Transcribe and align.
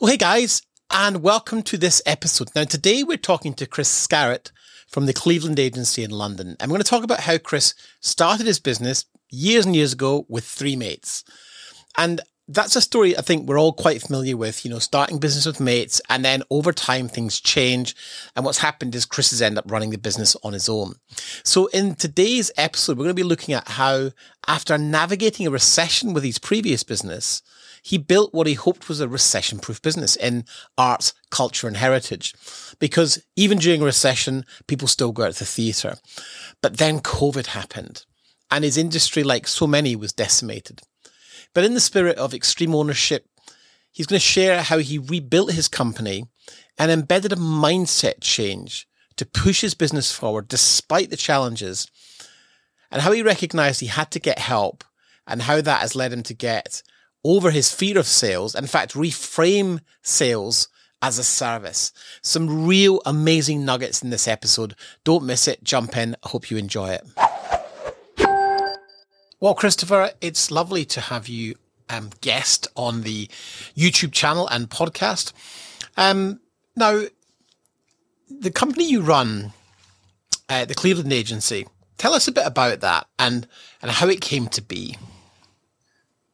Well, 0.00 0.12
hey 0.12 0.16
guys, 0.16 0.62
and 0.92 1.24
welcome 1.24 1.60
to 1.64 1.76
this 1.76 2.00
episode. 2.06 2.50
Now, 2.54 2.62
today 2.62 3.02
we're 3.02 3.16
talking 3.16 3.52
to 3.54 3.66
Chris 3.66 3.88
Scarrett 3.88 4.52
from 4.86 5.06
the 5.06 5.12
Cleveland 5.12 5.58
Agency 5.58 6.04
in 6.04 6.12
London. 6.12 6.56
And 6.60 6.70
we're 6.70 6.76
going 6.76 6.84
to 6.84 6.88
talk 6.88 7.02
about 7.02 7.22
how 7.22 7.36
Chris 7.36 7.74
started 7.98 8.46
his 8.46 8.60
business 8.60 9.06
years 9.28 9.66
and 9.66 9.74
years 9.74 9.94
ago 9.94 10.24
with 10.28 10.44
three 10.44 10.76
mates. 10.76 11.24
And 11.96 12.20
that's 12.46 12.76
a 12.76 12.80
story 12.80 13.18
I 13.18 13.22
think 13.22 13.48
we're 13.48 13.58
all 13.58 13.72
quite 13.72 14.00
familiar 14.00 14.36
with, 14.36 14.64
you 14.64 14.70
know, 14.70 14.78
starting 14.78 15.18
business 15.18 15.46
with 15.46 15.58
mates 15.58 16.00
and 16.08 16.24
then 16.24 16.44
over 16.48 16.72
time 16.72 17.08
things 17.08 17.40
change. 17.40 17.96
And 18.36 18.44
what's 18.44 18.58
happened 18.58 18.94
is 18.94 19.04
Chris 19.04 19.30
has 19.30 19.42
ended 19.42 19.58
up 19.58 19.70
running 19.70 19.90
the 19.90 19.98
business 19.98 20.36
on 20.44 20.52
his 20.52 20.68
own. 20.68 20.94
So 21.42 21.66
in 21.66 21.96
today's 21.96 22.52
episode, 22.56 22.98
we're 22.98 23.06
going 23.06 23.16
to 23.16 23.22
be 23.22 23.24
looking 23.24 23.54
at 23.54 23.66
how 23.66 24.12
after 24.46 24.78
navigating 24.78 25.48
a 25.48 25.50
recession 25.50 26.14
with 26.14 26.22
his 26.22 26.38
previous 26.38 26.84
business, 26.84 27.42
he 27.88 27.96
built 27.96 28.34
what 28.34 28.46
he 28.46 28.52
hoped 28.52 28.86
was 28.86 29.00
a 29.00 29.08
recession 29.08 29.58
proof 29.58 29.80
business 29.80 30.14
in 30.14 30.44
arts, 30.76 31.14
culture, 31.30 31.66
and 31.66 31.78
heritage. 31.78 32.34
Because 32.78 33.24
even 33.34 33.56
during 33.56 33.80
a 33.80 33.86
recession, 33.86 34.44
people 34.66 34.86
still 34.86 35.10
go 35.10 35.22
out 35.24 35.32
to 35.32 35.38
the 35.38 35.46
theatre. 35.46 35.96
But 36.60 36.76
then 36.76 37.00
COVID 37.00 37.46
happened, 37.46 38.04
and 38.50 38.62
his 38.62 38.76
industry, 38.76 39.22
like 39.22 39.48
so 39.48 39.66
many, 39.66 39.96
was 39.96 40.12
decimated. 40.12 40.82
But 41.54 41.64
in 41.64 41.72
the 41.72 41.80
spirit 41.80 42.18
of 42.18 42.34
extreme 42.34 42.74
ownership, 42.74 43.24
he's 43.90 44.06
going 44.06 44.20
to 44.20 44.26
share 44.26 44.60
how 44.60 44.76
he 44.76 44.98
rebuilt 44.98 45.52
his 45.52 45.66
company 45.66 46.26
and 46.76 46.90
embedded 46.90 47.32
a 47.32 47.36
mindset 47.36 48.20
change 48.20 48.86
to 49.16 49.24
push 49.24 49.62
his 49.62 49.72
business 49.72 50.12
forward 50.12 50.46
despite 50.46 51.08
the 51.08 51.16
challenges, 51.16 51.90
and 52.90 53.00
how 53.00 53.12
he 53.12 53.22
recognized 53.22 53.80
he 53.80 53.86
had 53.86 54.10
to 54.10 54.20
get 54.20 54.38
help, 54.38 54.84
and 55.26 55.40
how 55.40 55.62
that 55.62 55.80
has 55.80 55.96
led 55.96 56.12
him 56.12 56.22
to 56.24 56.34
get 56.34 56.82
over 57.24 57.50
his 57.50 57.72
fear 57.72 57.98
of 57.98 58.06
sales, 58.06 58.54
in 58.54 58.66
fact, 58.66 58.94
reframe 58.94 59.80
sales 60.02 60.68
as 61.00 61.18
a 61.18 61.24
service. 61.24 61.92
Some 62.22 62.66
real 62.66 63.00
amazing 63.06 63.64
nuggets 63.64 64.02
in 64.02 64.10
this 64.10 64.26
episode. 64.26 64.74
Don't 65.04 65.24
miss 65.24 65.46
it. 65.46 65.62
Jump 65.62 65.96
in. 65.96 66.16
I 66.24 66.28
hope 66.28 66.50
you 66.50 66.56
enjoy 66.56 66.90
it. 66.90 67.06
Well, 69.40 69.54
Christopher, 69.54 70.10
it's 70.20 70.50
lovely 70.50 70.84
to 70.86 71.00
have 71.00 71.28
you 71.28 71.54
um, 71.88 72.10
guest 72.20 72.66
on 72.74 73.02
the 73.02 73.28
YouTube 73.76 74.12
channel 74.12 74.48
and 74.48 74.68
podcast. 74.68 75.32
Um, 75.96 76.40
now, 76.74 77.02
the 78.28 78.50
company 78.50 78.88
you 78.88 79.00
run, 79.00 79.52
uh, 80.48 80.64
the 80.64 80.74
Cleveland 80.74 81.12
Agency, 81.12 81.66
tell 81.98 82.14
us 82.14 82.26
a 82.26 82.32
bit 82.32 82.46
about 82.46 82.80
that 82.80 83.06
and 83.18 83.46
and 83.80 83.90
how 83.90 84.08
it 84.08 84.20
came 84.20 84.48
to 84.48 84.62
be. 84.62 84.96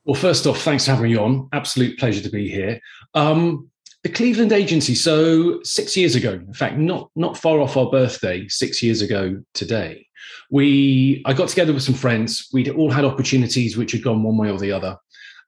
Well, 0.04 0.14
first 0.14 0.46
off, 0.46 0.60
thanks 0.60 0.84
for 0.84 0.92
having 0.92 1.10
me 1.10 1.16
on. 1.16 1.48
Absolute 1.52 1.98
pleasure 1.98 2.22
to 2.22 2.30
be 2.30 2.48
here. 2.48 2.80
Um, 3.14 3.70
the 4.02 4.10
Cleveland 4.10 4.52
Agency. 4.52 4.94
So 4.94 5.62
six 5.62 5.96
years 5.96 6.14
ago, 6.14 6.32
in 6.32 6.52
fact, 6.52 6.76
not 6.76 7.10
not 7.16 7.38
far 7.38 7.60
off 7.60 7.76
our 7.76 7.90
birthday, 7.90 8.46
six 8.48 8.82
years 8.82 9.00
ago 9.00 9.42
today, 9.54 10.06
we 10.50 11.22
I 11.24 11.32
got 11.32 11.48
together 11.48 11.72
with 11.72 11.82
some 11.82 11.94
friends. 11.94 12.48
We'd 12.52 12.68
all 12.68 12.90
had 12.90 13.06
opportunities 13.06 13.76
which 13.76 13.92
had 13.92 14.04
gone 14.04 14.22
one 14.22 14.36
way 14.36 14.50
or 14.50 14.58
the 14.58 14.72
other, 14.72 14.98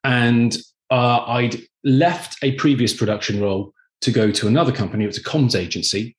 and 0.05 0.57
uh, 0.91 1.19
I'd 1.27 1.61
left 1.85 2.39
a 2.43 2.53
previous 2.53 2.95
production 2.95 3.41
role 3.41 3.75
to 4.01 4.11
go 4.11 4.31
to 4.31 4.47
another 4.47 4.73
company. 4.73 5.05
It 5.05 5.09
was 5.09 5.19
a 5.19 5.23
comms 5.23 5.55
agency, 5.55 6.17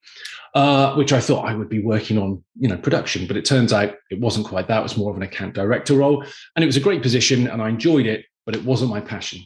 uh, 0.54 0.94
which 0.94 1.12
I 1.12 1.20
thought 1.20 1.46
I 1.46 1.54
would 1.54 1.68
be 1.68 1.82
working 1.82 2.18
on, 2.18 2.42
you 2.58 2.68
know, 2.68 2.76
production. 2.76 3.26
But 3.26 3.36
it 3.36 3.44
turns 3.44 3.72
out 3.72 3.94
it 4.10 4.20
wasn't 4.20 4.46
quite 4.46 4.68
that. 4.68 4.80
It 4.80 4.82
was 4.82 4.96
more 4.96 5.10
of 5.10 5.16
an 5.16 5.22
account 5.22 5.54
director 5.54 5.94
role, 5.94 6.24
and 6.56 6.62
it 6.62 6.66
was 6.66 6.76
a 6.76 6.80
great 6.80 7.02
position, 7.02 7.48
and 7.48 7.62
I 7.62 7.68
enjoyed 7.68 8.06
it, 8.06 8.24
but 8.46 8.56
it 8.56 8.64
wasn't 8.64 8.90
my 8.90 9.00
passion. 9.00 9.40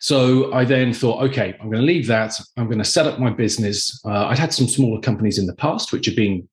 So 0.00 0.52
I 0.52 0.64
then 0.64 0.92
thought, 0.92 1.22
okay, 1.30 1.56
I'm 1.60 1.70
going 1.70 1.80
to 1.80 1.86
leave 1.86 2.06
that. 2.08 2.34
I'm 2.56 2.66
going 2.66 2.78
to 2.78 2.84
set 2.84 3.06
up 3.06 3.18
my 3.18 3.30
business. 3.30 4.00
Uh, 4.04 4.26
I'd 4.26 4.38
had 4.38 4.52
some 4.52 4.68
smaller 4.68 5.00
companies 5.00 5.38
in 5.38 5.46
the 5.46 5.54
past, 5.54 5.92
which 5.92 6.06
have 6.06 6.16
been, 6.16 6.46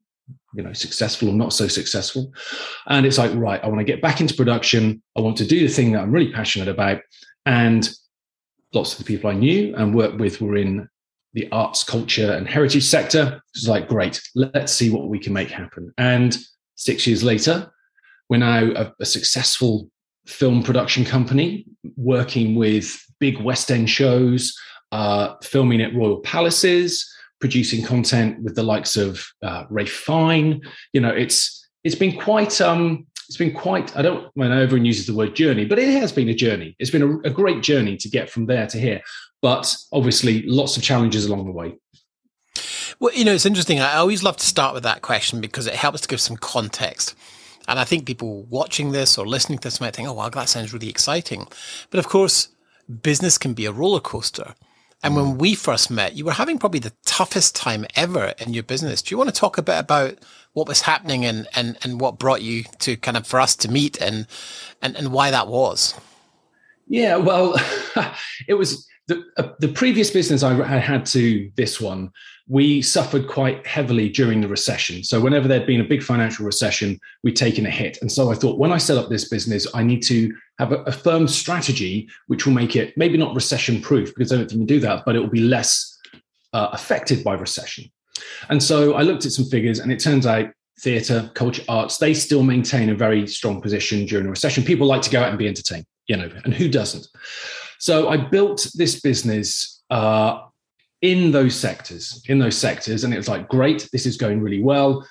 you 0.54 0.64
know, 0.64 0.74
successful 0.74 1.30
or 1.30 1.34
not 1.34 1.54
so 1.54 1.68
successful. 1.68 2.32
And 2.88 3.06
it's 3.06 3.18
like, 3.18 3.34
right, 3.36 3.62
I 3.64 3.68
want 3.68 3.80
to 3.80 3.86
get 3.86 4.02
back 4.02 4.22
into 4.22 4.34
production. 4.34 5.02
I 5.18 5.22
want 5.22 5.38
to 5.38 5.46
do 5.46 5.60
the 5.60 5.74
thing 5.74 5.92
that 5.92 6.02
I'm 6.02 6.12
really 6.12 6.32
passionate 6.32 6.70
about. 6.70 7.02
And 7.46 7.90
lots 8.74 8.94
of 8.94 9.00
the 9.00 9.04
people 9.04 9.30
I 9.30 9.34
knew 9.34 9.76
and 9.76 9.96
worked 9.96 10.20
with 10.20 10.40
were 10.40 10.56
in 10.56 10.88
the 11.34 11.48
arts, 11.52 11.84
culture, 11.84 12.32
and 12.32 12.48
heritage 12.48 12.86
sector. 12.86 13.42
It's 13.54 13.68
like, 13.68 13.88
great, 13.88 14.22
let's 14.36 14.74
see 14.74 14.90
what 14.90 15.10
we 15.10 15.20
can 15.20 15.34
make 15.34 15.50
happen. 15.50 15.94
And 15.98 16.38
six 16.76 17.06
years 17.06 17.24
later, 17.24 17.72
we're 18.30 18.38
now 18.38 18.72
a, 18.76 18.94
a 19.00 19.06
successful 19.06 19.90
film 20.26 20.64
production 20.64 21.06
company 21.06 21.66
working 21.98 22.56
with 22.56 23.00
big 23.20 23.40
West 23.42 23.72
End 23.72 23.90
shows, 23.90 24.58
uh, 24.92 25.36
filming 25.44 25.82
at 25.82 25.96
royal 25.96 26.20
palaces, 26.20 27.08
producing 27.40 27.84
content 27.84 28.42
with 28.44 28.56
the 28.56 28.64
likes 28.64 28.96
of 28.96 29.26
uh, 29.44 29.66
Ralph 29.70 29.90
Fiennes. 29.90 30.62
You 30.94 31.02
know, 31.02 31.10
it's 31.10 31.68
it's 31.84 31.96
been 31.96 32.18
quite 32.20 32.60
um, 32.62 33.08
it's 33.28 33.38
been 33.38 33.54
quite. 33.54 33.96
I 33.96 34.02
don't. 34.02 34.36
Know 34.36 34.52
everyone 34.52 34.86
uses 34.86 35.06
the 35.06 35.16
word 35.16 35.36
journey, 35.36 35.66
but 35.66 35.80
it 35.80 35.90
has 36.00 36.12
been 36.12 36.30
a 36.30 36.34
journey. 36.34 36.76
It's 36.80 36.90
been 36.90 37.04
a, 37.04 37.28
a 37.28 37.30
great 37.30 37.62
journey 37.62 37.96
to 37.98 38.10
get 38.10 38.30
from 38.30 38.48
there 38.48 38.68
to 38.68 38.80
here. 38.80 39.02
But 39.42 39.76
obviously, 39.92 40.44
lots 40.44 40.78
of 40.78 40.84
challenges 40.84 41.26
along 41.26 41.46
the 41.46 41.52
way. 41.52 41.78
Well, 43.00 43.14
you 43.14 43.24
know, 43.24 43.34
it's 43.34 43.46
interesting. 43.46 43.80
I 43.80 43.96
always 43.96 44.24
love 44.24 44.38
to 44.38 44.46
start 44.46 44.74
with 44.74 44.84
that 44.84 45.02
question 45.02 45.40
because 45.40 45.68
it 45.68 45.76
helps 45.76 46.02
to 46.02 46.08
give 46.08 46.20
some 46.20 46.36
context. 46.36 47.16
And 47.68 47.80
I 47.80 47.86
think 47.86 48.06
people 48.06 48.44
watching 48.44 48.92
this 48.92 49.18
or 49.18 49.26
listening 49.26 49.60
to 49.60 49.68
this 49.68 49.80
might 49.80 49.96
think, 49.96 50.10
oh, 50.10 50.14
wow, 50.14 50.30
that 50.30 50.50
sounds 50.50 50.74
really 50.74 50.90
exciting. 50.90 51.48
But 51.92 52.00
of 52.00 52.10
course, 52.10 52.50
business 53.02 53.38
can 53.38 53.54
be 53.54 53.66
a 53.66 53.72
roller 53.72 54.00
coaster. 54.00 54.56
And 55.02 55.16
when 55.16 55.38
we 55.38 55.56
first 55.56 55.90
met, 55.90 56.16
you 56.16 56.26
were 56.26 56.34
having 56.34 56.58
probably 56.58 56.82
the 56.82 56.92
toughest 57.06 57.56
time 57.56 57.86
ever 57.96 58.34
in 58.38 58.54
your 58.54 58.64
business. 58.64 59.02
Do 59.02 59.14
you 59.14 59.18
want 59.18 59.30
to 59.30 59.36
talk 59.40 59.58
a 59.58 59.62
bit 59.62 59.78
about 59.80 60.18
what 60.54 60.68
was 60.68 60.82
happening 60.82 61.24
and, 61.24 61.48
and, 61.56 61.78
and 61.84 62.02
what 62.02 62.20
brought 62.20 62.42
you 62.42 62.64
to 62.80 62.98
kind 62.98 63.16
of 63.16 63.26
for 63.26 63.40
us 63.40 63.56
to 63.58 63.72
meet 63.72 64.02
and, 64.02 64.28
and, 64.82 64.98
and 64.98 65.14
why 65.14 65.32
that 65.32 65.48
was? 65.48 65.94
Yeah, 66.88 67.16
well, 67.16 67.56
it 68.48 68.56
was 68.56 68.86
the, 69.10 69.24
uh, 69.38 69.50
the 69.60 69.68
previous 69.68 70.12
business 70.12 70.44
I 70.44 70.54
had 70.78 71.06
to 71.08 71.52
this 71.56 71.82
one 71.82 72.12
we 72.50 72.82
suffered 72.82 73.28
quite 73.28 73.66
heavily 73.66 74.10
during 74.10 74.42
the 74.42 74.48
recession. 74.48 75.04
So, 75.04 75.22
whenever 75.22 75.48
there'd 75.48 75.68
been 75.68 75.82
a 75.82 75.88
big 75.88 76.02
financial 76.02 76.46
recession, 76.46 77.00
we'd 77.24 77.36
taken 77.36 77.66
a 77.68 77.70
hit. 77.70 78.00
And 78.02 78.12
so, 78.12 78.32
I 78.32 78.36
thought 78.36 78.58
when 78.58 78.72
I 78.72 78.80
set 78.80 78.98
up 78.98 79.08
this 79.08 79.30
business, 79.30 79.68
I 79.74 79.84
need 79.84 80.02
to 80.04 80.34
have 80.58 80.72
a, 80.72 80.78
a 80.84 80.92
firm 80.92 81.28
strategy 81.28 82.10
which 82.26 82.46
will 82.46 82.54
make 82.54 82.76
it 82.76 82.98
maybe 82.98 83.18
not 83.18 83.36
recession 83.36 83.82
proof, 83.82 84.14
because 84.16 84.34
I 84.34 84.38
don't 84.38 84.50
think 84.50 84.62
we 84.62 84.66
do 84.66 84.80
that, 84.80 85.04
but 85.06 85.16
it 85.16 85.20
will 85.20 85.30
be 85.30 85.42
less 85.42 85.96
uh, 86.54 86.70
affected 86.74 87.24
by 87.24 87.36
recession. 87.36 87.86
And 88.50 88.62
so, 88.62 88.96
I 88.96 89.04
looked 89.04 89.28
at 89.28 89.32
some 89.32 89.46
figures, 89.46 89.78
and 89.78 89.92
it 89.92 90.00
turns 90.00 90.26
out 90.26 90.50
theatre, 90.80 91.30
culture, 91.36 91.64
arts, 91.70 91.98
they 91.98 92.16
still 92.16 92.42
maintain 92.42 92.90
a 92.90 92.96
very 92.96 93.28
strong 93.28 93.62
position 93.62 94.06
during 94.08 94.26
a 94.26 94.30
recession. 94.30 94.64
People 94.64 94.88
like 94.88 95.04
to 95.04 95.12
go 95.12 95.22
out 95.22 95.30
and 95.30 95.38
be 95.38 95.48
entertained, 95.48 95.86
you 96.08 96.18
know, 96.18 96.32
and 96.44 96.54
who 96.54 96.68
doesn't? 96.68 97.08
So, 97.80 98.10
I 98.10 98.18
built 98.18 98.68
this 98.76 99.02
business. 99.02 99.82
Uh, 99.90 100.42
in 101.02 101.32
those 101.32 101.56
sectors, 101.56 102.22
in 102.28 102.40
those 102.40 102.58
sectors. 102.58 103.04
And 103.04 103.14
it 103.14 103.18
was 103.18 103.30
like, 103.30 103.48
great, 103.48 103.88
this 103.92 104.06
is 104.06 104.18
going 104.18 104.42
really 104.42 104.62
well. 104.62 105.08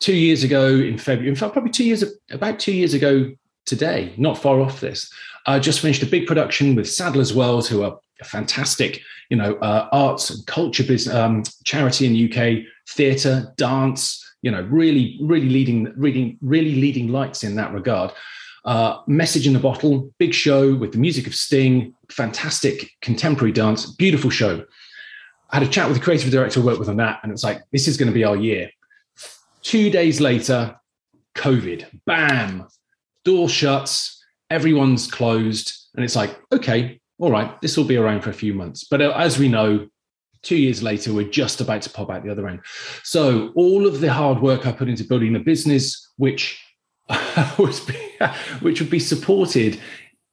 Two 0.00 0.14
years 0.14 0.44
ago 0.44 0.66
in 0.66 0.98
February, 0.98 1.28
in 1.28 1.34
fact, 1.34 1.54
probably 1.54 1.70
two 1.70 1.84
years, 1.84 2.04
about 2.30 2.58
two 2.58 2.72
years 2.72 2.94
ago 2.94 3.32
today, 3.66 4.12
not 4.16 4.38
far 4.38 4.60
off 4.60 4.80
this, 4.80 5.10
I 5.46 5.58
just 5.58 5.80
finished 5.80 6.02
a 6.02 6.06
big 6.06 6.26
production 6.26 6.74
with 6.74 6.88
Sadler's 6.90 7.32
Wells, 7.32 7.68
who 7.68 7.82
are 7.82 7.98
a 8.20 8.24
fantastic, 8.24 9.00
you 9.30 9.36
know, 9.36 9.54
uh, 9.56 9.88
arts 9.92 10.30
and 10.30 10.46
culture 10.46 10.84
business, 10.84 11.14
um, 11.14 11.42
charity 11.64 12.06
in 12.06 12.12
the 12.12 12.30
UK, 12.30 12.64
theatre, 12.90 13.52
dance, 13.56 14.24
you 14.42 14.50
know, 14.50 14.62
really, 14.70 15.18
really 15.22 15.48
leading, 15.48 15.92
reading, 15.96 16.38
really 16.42 16.74
leading 16.74 17.08
lights 17.08 17.42
in 17.42 17.56
that 17.56 17.72
regard. 17.72 18.12
Uh, 18.64 18.98
message 19.06 19.46
in 19.46 19.56
a 19.56 19.60
bottle, 19.60 20.12
big 20.18 20.34
show 20.34 20.74
with 20.74 20.92
the 20.92 20.98
music 20.98 21.26
of 21.26 21.34
Sting, 21.34 21.94
fantastic 22.10 22.90
contemporary 23.00 23.52
dance, 23.52 23.86
beautiful 23.86 24.30
show. 24.30 24.64
I 25.50 25.58
had 25.58 25.66
a 25.66 25.70
chat 25.70 25.88
with 25.88 25.96
the 25.96 26.04
creative 26.04 26.30
director 26.30 26.60
I 26.60 26.64
worked 26.64 26.78
with 26.78 26.88
on 26.88 26.96
that, 26.96 27.20
and 27.22 27.30
it 27.30 27.32
was 27.32 27.44
like, 27.44 27.62
this 27.72 27.88
is 27.88 27.96
going 27.96 28.08
to 28.08 28.14
be 28.14 28.24
our 28.24 28.36
year. 28.36 28.70
Two 29.62 29.90
days 29.90 30.20
later, 30.20 30.76
COVID, 31.36 32.00
bam, 32.04 32.66
door 33.24 33.48
shuts, 33.48 34.24
everyone's 34.50 35.10
closed. 35.10 35.72
And 35.94 36.04
it's 36.04 36.16
like, 36.16 36.38
okay, 36.52 37.00
all 37.18 37.30
right, 37.30 37.60
this 37.60 37.76
will 37.76 37.84
be 37.84 37.96
around 37.96 38.22
for 38.22 38.30
a 38.30 38.34
few 38.34 38.54
months. 38.54 38.84
But 38.84 39.02
uh, 39.02 39.12
as 39.16 39.38
we 39.38 39.48
know, 39.48 39.88
two 40.42 40.56
years 40.56 40.82
later, 40.82 41.12
we're 41.12 41.28
just 41.28 41.60
about 41.60 41.82
to 41.82 41.90
pop 41.90 42.10
out 42.10 42.24
the 42.24 42.30
other 42.30 42.48
end. 42.48 42.60
So 43.02 43.52
all 43.54 43.86
of 43.86 44.00
the 44.00 44.12
hard 44.12 44.40
work 44.40 44.66
I 44.66 44.72
put 44.72 44.88
into 44.88 45.04
building 45.04 45.34
a 45.36 45.40
business, 45.40 46.12
which 46.16 46.62
was 47.58 47.80
which 48.60 48.80
would 48.80 48.90
be 48.90 49.00
supported 49.00 49.80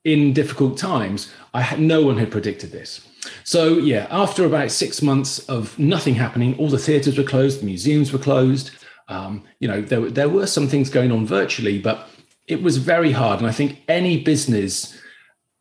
in 0.04 0.32
difficult 0.32 0.78
times, 0.78 1.32
I 1.52 1.62
had 1.62 1.80
no 1.80 2.02
one 2.02 2.16
had 2.16 2.30
predicted 2.30 2.70
this. 2.70 3.06
So 3.42 3.78
yeah, 3.78 4.06
after 4.10 4.44
about 4.44 4.70
six 4.70 5.02
months 5.02 5.40
of 5.48 5.76
nothing 5.78 6.14
happening, 6.14 6.56
all 6.58 6.68
the 6.68 6.78
theatres 6.78 7.18
were 7.18 7.24
closed, 7.24 7.62
museums 7.62 8.12
were 8.12 8.18
closed. 8.20 8.70
Um, 9.08 9.42
you 9.58 9.66
know, 9.66 9.80
there 9.82 10.08
there 10.08 10.28
were 10.28 10.46
some 10.46 10.68
things 10.68 10.90
going 10.90 11.10
on 11.10 11.26
virtually, 11.26 11.78
but 11.80 12.08
it 12.46 12.62
was 12.62 12.76
very 12.76 13.12
hard. 13.12 13.40
And 13.40 13.48
I 13.48 13.52
think 13.52 13.82
any 13.88 14.22
business 14.22 14.96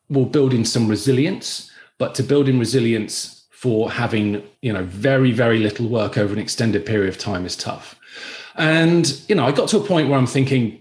will 0.10 0.26
build 0.26 0.54
in 0.54 0.66
some 0.66 0.88
resilience, 0.88 1.72
but 1.98 2.14
to 2.16 2.24
build 2.24 2.48
in 2.48 2.60
resilience 2.60 3.36
for 3.52 3.90
having 3.90 4.44
you 4.62 4.72
know 4.72 4.84
very 4.84 5.32
very 5.32 5.58
little 5.58 5.88
work 5.88 6.20
over 6.20 6.34
an 6.34 6.40
extended 6.40 6.86
period 6.86 7.10
of 7.10 7.18
time 7.18 7.48
is 7.48 7.56
tough 7.56 8.00
and 8.56 9.20
you 9.28 9.34
know 9.34 9.44
i 9.44 9.52
got 9.52 9.68
to 9.68 9.78
a 9.78 9.84
point 9.84 10.08
where 10.08 10.20
i'm 10.20 10.28
thinking 10.28 10.80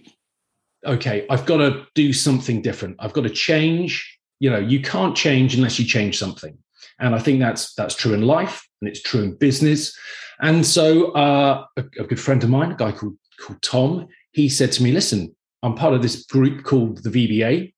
okay 0.84 1.26
i've 1.30 1.46
got 1.46 1.58
to 1.58 1.86
do 1.94 2.12
something 2.12 2.62
different. 2.62 2.96
I've 2.98 3.12
got 3.12 3.22
to 3.22 3.30
change. 3.30 4.18
You 4.40 4.50
know 4.50 4.58
you 4.58 4.80
can't 4.80 5.16
change 5.16 5.54
unless 5.54 5.78
you 5.78 5.84
change 5.84 6.18
something. 6.18 6.56
And 7.00 7.14
i 7.14 7.18
think 7.18 7.40
that's 7.40 7.74
that's 7.74 7.94
true 7.94 8.14
in 8.14 8.22
life 8.22 8.66
and 8.80 8.88
it's 8.88 9.02
true 9.02 9.22
in 9.22 9.36
business. 9.36 9.96
And 10.40 10.66
so 10.66 11.12
uh, 11.12 11.64
a, 11.76 11.84
a 12.00 12.04
good 12.04 12.20
friend 12.20 12.42
of 12.42 12.50
mine 12.50 12.72
a 12.72 12.76
guy 12.76 12.92
called 12.92 13.16
called 13.40 13.60
tom 13.62 14.06
he 14.32 14.48
said 14.48 14.70
to 14.72 14.82
me 14.82 14.92
listen 14.92 15.34
i'm 15.64 15.74
part 15.74 15.92
of 15.92 16.02
this 16.02 16.24
group 16.26 16.64
called 16.64 17.02
the 17.02 17.10
vba 17.10 17.74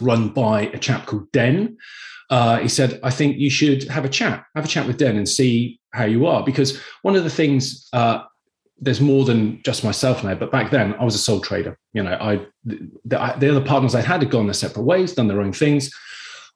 run 0.00 0.28
by 0.28 0.62
a 0.62 0.78
chap 0.78 1.06
called 1.06 1.30
den. 1.32 1.76
Uh, 2.28 2.58
he 2.58 2.68
said, 2.68 2.98
I 3.02 3.10
think 3.10 3.38
you 3.38 3.50
should 3.50 3.84
have 3.84 4.04
a 4.04 4.08
chat, 4.08 4.44
have 4.54 4.64
a 4.64 4.68
chat 4.68 4.86
with 4.86 4.98
Den 4.98 5.16
and 5.16 5.28
see 5.28 5.78
how 5.92 6.04
you 6.04 6.26
are. 6.26 6.44
Because 6.44 6.80
one 7.02 7.14
of 7.14 7.24
the 7.24 7.30
things, 7.30 7.88
uh, 7.92 8.22
there's 8.78 9.00
more 9.00 9.24
than 9.24 9.62
just 9.62 9.84
myself 9.84 10.22
now, 10.22 10.34
but 10.34 10.52
back 10.52 10.70
then 10.70 10.94
I 10.94 11.04
was 11.04 11.14
a 11.14 11.18
sole 11.18 11.40
trader. 11.40 11.78
You 11.92 12.02
know, 12.02 12.16
I 12.20 12.46
the, 12.64 12.90
the 13.04 13.50
other 13.50 13.64
partners 13.64 13.94
I 13.94 14.02
had 14.02 14.22
had 14.22 14.30
gone 14.30 14.46
their 14.46 14.54
separate 14.54 14.82
ways, 14.82 15.14
done 15.14 15.28
their 15.28 15.40
own 15.40 15.52
things, 15.52 15.90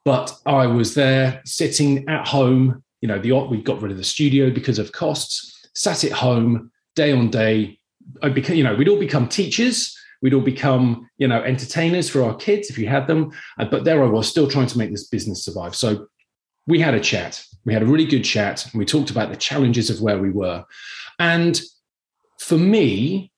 but 0.05 0.37
I 0.47 0.67
was 0.67 0.95
there 0.95 1.41
sitting 1.45 2.09
at 2.09 2.27
home. 2.27 2.83
You 3.01 3.09
know, 3.09 3.19
the 3.19 3.33
we 3.33 3.63
got 3.63 3.81
rid 3.81 3.93
of 3.93 3.99
the 3.99 4.05
studio 4.05 4.51
because 4.51 4.79
of 4.79 4.93
costs. 4.93 5.69
Sat 5.75 6.05
at 6.05 6.13
home 6.13 6.71
day 6.95 7.13
on 7.13 7.31
day. 7.31 7.79
I 8.23 8.29
became, 8.29 8.57
you 8.57 8.65
know, 8.65 8.75
we'd 8.75 8.89
all 8.89 8.99
become 8.99 9.29
teachers 9.29 9.97
We'd 10.23 10.35
all 10.35 10.41
become, 10.41 11.09
you 11.19 11.27
know, 11.27 11.43
entertainers 11.43 12.11
for 12.11 12.23
our 12.23 12.37
kids 12.37 12.69
if 12.69 12.77
you 12.77 12.89
had 12.89 13.07
them. 13.07 13.33
But 13.57 13.85
there 13.85 14.03
I 14.03 14.07
was, 14.07 14.29
still 14.29 14.49
trying 14.49 14.67
to 14.67 14.79
make 14.79 14.91
this 14.91 15.07
business 15.07 15.45
survive. 15.45 15.75
So 15.75 16.07
we 16.67 16.79
had 16.79 16.95
a 16.95 17.01
chat. 17.01 17.43
We 17.65 17.73
had 17.73 17.83
a 17.83 17.87
really 17.87 18.05
good 18.05 18.23
chat, 18.23 18.65
and 18.67 18.79
we 18.79 18.85
talked 18.85 19.11
about 19.11 19.31
the 19.31 19.37
challenges 19.37 19.91
of 19.91 20.01
where 20.01 20.19
we 20.19 20.31
were. 20.31 20.65
And 21.19 21.61
for 22.41 22.57
me, 22.57 23.31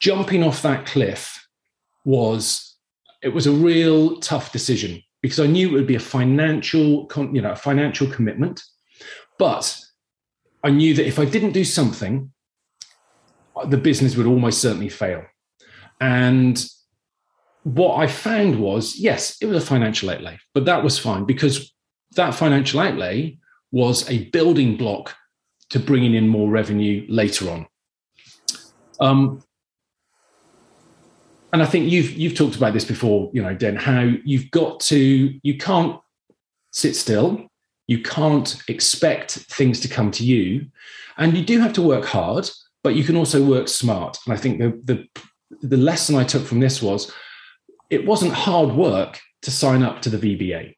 jumping 0.00 0.42
off 0.42 0.62
that 0.62 0.86
cliff 0.86 1.46
was 2.04 2.76
it 3.22 3.28
was 3.28 3.46
a 3.46 3.52
real 3.52 4.18
tough 4.20 4.50
decision 4.50 5.02
because 5.20 5.38
I 5.38 5.46
knew 5.46 5.68
it 5.68 5.72
would 5.72 5.86
be 5.86 5.94
a 5.94 6.00
financial, 6.00 7.08
you 7.32 7.42
know, 7.42 7.52
a 7.52 7.56
financial 7.56 8.06
commitment. 8.06 8.62
But 9.38 9.78
I 10.64 10.70
knew 10.70 10.94
that 10.94 11.06
if 11.06 11.18
I 11.18 11.26
didn't 11.26 11.52
do 11.52 11.64
something, 11.64 12.32
the 13.66 13.76
business 13.76 14.16
would 14.16 14.26
almost 14.26 14.60
certainly 14.60 14.88
fail. 14.88 15.24
And 16.00 16.64
what 17.64 17.96
I 17.96 18.06
found 18.06 18.58
was, 18.58 18.96
yes, 18.96 19.36
it 19.40 19.46
was 19.46 19.62
a 19.62 19.66
financial 19.66 20.10
outlay, 20.10 20.38
but 20.54 20.64
that 20.64 20.82
was 20.82 20.98
fine 20.98 21.24
because 21.24 21.74
that 22.12 22.34
financial 22.34 22.80
outlay 22.80 23.38
was 23.70 24.08
a 24.08 24.28
building 24.30 24.76
block 24.76 25.14
to 25.70 25.78
bringing 25.78 26.14
in 26.14 26.28
more 26.28 26.48
revenue 26.48 27.04
later 27.08 27.50
on. 27.50 27.66
Um, 29.00 29.42
and 31.52 31.62
I 31.62 31.66
think 31.66 31.90
you've 31.90 32.12
you've 32.12 32.34
talked 32.34 32.56
about 32.56 32.72
this 32.72 32.84
before, 32.84 33.30
you 33.32 33.42
know, 33.42 33.54
Den, 33.54 33.76
how 33.76 34.10
you've 34.24 34.50
got 34.50 34.80
to 34.80 35.38
you 35.42 35.58
can't 35.58 35.98
sit 36.72 36.94
still, 36.96 37.46
you 37.86 38.02
can't 38.02 38.56
expect 38.68 39.32
things 39.32 39.80
to 39.80 39.88
come 39.88 40.10
to 40.12 40.24
you, 40.24 40.66
and 41.16 41.36
you 41.36 41.44
do 41.44 41.60
have 41.60 41.72
to 41.74 41.82
work 41.82 42.04
hard, 42.04 42.50
but 42.82 42.94
you 42.94 43.04
can 43.04 43.16
also 43.16 43.42
work 43.42 43.68
smart. 43.68 44.18
And 44.26 44.34
I 44.34 44.36
think 44.36 44.58
the 44.58 44.80
the 44.84 45.08
the 45.62 45.76
lesson 45.76 46.16
I 46.16 46.24
took 46.24 46.44
from 46.44 46.60
this 46.60 46.82
was 46.82 47.12
it 47.90 48.06
wasn't 48.06 48.32
hard 48.32 48.74
work 48.74 49.20
to 49.42 49.50
sign 49.50 49.82
up 49.82 50.02
to 50.02 50.10
the 50.10 50.18
VBA. 50.18 50.74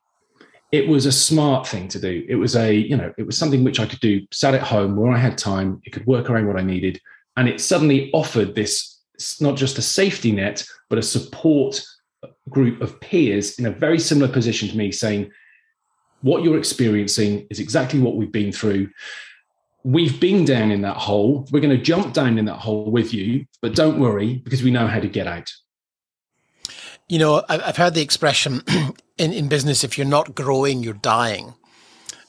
It 0.70 0.86
was 0.86 1.06
a 1.06 1.12
smart 1.12 1.66
thing 1.66 1.88
to 1.88 1.98
do. 1.98 2.26
It 2.28 2.34
was 2.34 2.54
a, 2.54 2.72
you 2.72 2.96
know, 2.96 3.12
it 3.16 3.22
was 3.22 3.38
something 3.38 3.64
which 3.64 3.80
I 3.80 3.86
could 3.86 4.00
do, 4.00 4.26
sat 4.30 4.54
at 4.54 4.62
home 4.62 4.96
where 4.96 5.10
I 5.10 5.16
had 5.16 5.38
time, 5.38 5.80
it 5.84 5.90
could 5.90 6.06
work 6.06 6.28
around 6.28 6.46
what 6.46 6.58
I 6.58 6.62
needed. 6.62 7.00
And 7.38 7.48
it 7.48 7.60
suddenly 7.60 8.10
offered 8.12 8.54
this 8.54 9.00
not 9.40 9.56
just 9.56 9.78
a 9.78 9.82
safety 9.82 10.32
net, 10.32 10.64
but 10.90 10.98
a 10.98 11.02
support 11.02 11.82
group 12.50 12.82
of 12.82 13.00
peers 13.00 13.58
in 13.58 13.66
a 13.66 13.70
very 13.70 13.98
similar 13.98 14.30
position 14.30 14.68
to 14.68 14.76
me 14.76 14.92
saying, 14.92 15.30
what 16.20 16.42
you're 16.42 16.58
experiencing 16.58 17.46
is 17.48 17.60
exactly 17.60 18.00
what 18.00 18.16
we've 18.16 18.32
been 18.32 18.52
through 18.52 18.88
we've 19.84 20.20
been 20.20 20.44
down 20.44 20.70
in 20.70 20.82
that 20.82 20.96
hole. 20.96 21.46
We're 21.50 21.60
going 21.60 21.76
to 21.76 21.82
jump 21.82 22.12
down 22.12 22.38
in 22.38 22.44
that 22.46 22.58
hole 22.58 22.90
with 22.90 23.14
you, 23.14 23.46
but 23.62 23.74
don't 23.74 23.98
worry 23.98 24.34
because 24.34 24.62
we 24.62 24.70
know 24.70 24.86
how 24.86 25.00
to 25.00 25.08
get 25.08 25.26
out. 25.26 25.50
You 27.08 27.18
know, 27.18 27.42
I've 27.48 27.78
heard 27.78 27.94
the 27.94 28.02
expression 28.02 28.62
in, 29.18 29.32
in 29.32 29.48
business 29.48 29.84
if 29.84 29.96
you're 29.96 30.06
not 30.06 30.34
growing, 30.34 30.82
you're 30.82 30.92
dying. 30.92 31.54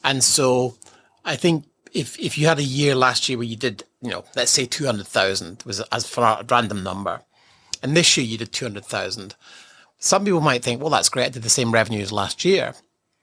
And 0.06 0.24
so 0.24 0.78
I 1.26 1.36
think 1.36 1.66
if 1.94 2.20
if 2.20 2.38
you 2.38 2.48
had 2.48 2.60
a 2.60 2.64
year 2.64 2.96
last 2.96 3.30
year 3.30 3.38
where 3.38 3.48
you 3.48 3.56
did, 3.56 3.84
you 4.02 4.10
know, 4.10 4.24
let's 4.36 4.52
say 4.52 4.66
200,000 4.66 5.64
was 5.66 5.82
as 5.92 6.08
for 6.08 6.24
a 6.24 6.46
random 6.50 6.84
number, 6.84 7.22
and 7.82 7.96
this 7.96 8.18
year 8.18 8.26
you 8.26 8.38
did 8.38 8.52
200,000, 8.52 9.36
some 9.98 10.26
people 10.26 10.42
might 10.42 10.64
think, 10.64 10.82
well, 10.82 10.90
that's 10.90 11.10
great. 11.10 11.26
I 11.26 11.30
did 11.30 11.44
the 11.44 11.50
same 11.50 11.72
revenue 11.72 12.02
as 12.02 12.12
last 12.12 12.46
year. 12.46 12.74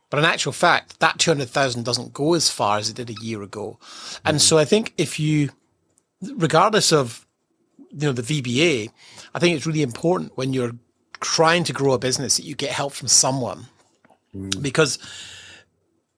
But 0.09 0.19
in 0.19 0.25
actual 0.25 0.53
fact, 0.53 1.01
that 1.01 1.19
200,000 1.19 1.85
doesn't 1.85 2.13
go 2.13 2.35
as 2.35 2.51
far 2.51 2.79
as 2.79 2.89
it 2.89 2.97
did 2.97 3.11
a 3.11 3.25
year 3.25 3.43
ago. 3.43 3.79
And 4.25 4.37
mm-hmm. 4.37 4.43
so 4.43 4.59
I 4.59 4.65
think 4.65 4.95
if 4.97 5.19
you, 5.19 5.51
regardless 6.23 6.93
of, 6.93 7.27
you 7.91 8.07
know, 8.07 8.13
the 8.13 8.23
VBA, 8.23 8.91
I 9.35 9.39
think 9.39 9.57
it's 9.57 9.67
really 9.67 9.83
important 9.83 10.37
when 10.37 10.53
you're 10.53 10.77
trying 11.21 11.65
to 11.65 11.73
grow 11.73 11.93
a 11.93 11.99
business 11.99 12.37
that 12.37 12.45
you 12.45 12.55
get 12.55 12.71
help 12.71 12.93
from 12.93 13.09
someone. 13.09 13.67
Mm-hmm. 14.35 14.61
Because 14.61 14.99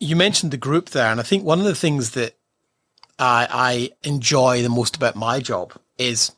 you 0.01 0.17
mentioned 0.17 0.53
the 0.53 0.59
group 0.59 0.91
there. 0.91 1.11
And 1.11 1.21
I 1.21 1.23
think 1.23 1.45
one 1.45 1.59
of 1.59 1.65
the 1.65 1.75
things 1.75 2.11
that 2.11 2.38
I, 3.19 3.49
I 3.51 4.09
enjoy 4.09 4.63
the 4.63 4.69
most 4.69 4.97
about 4.97 5.17
my 5.17 5.41
job 5.41 5.73
is 5.97 6.33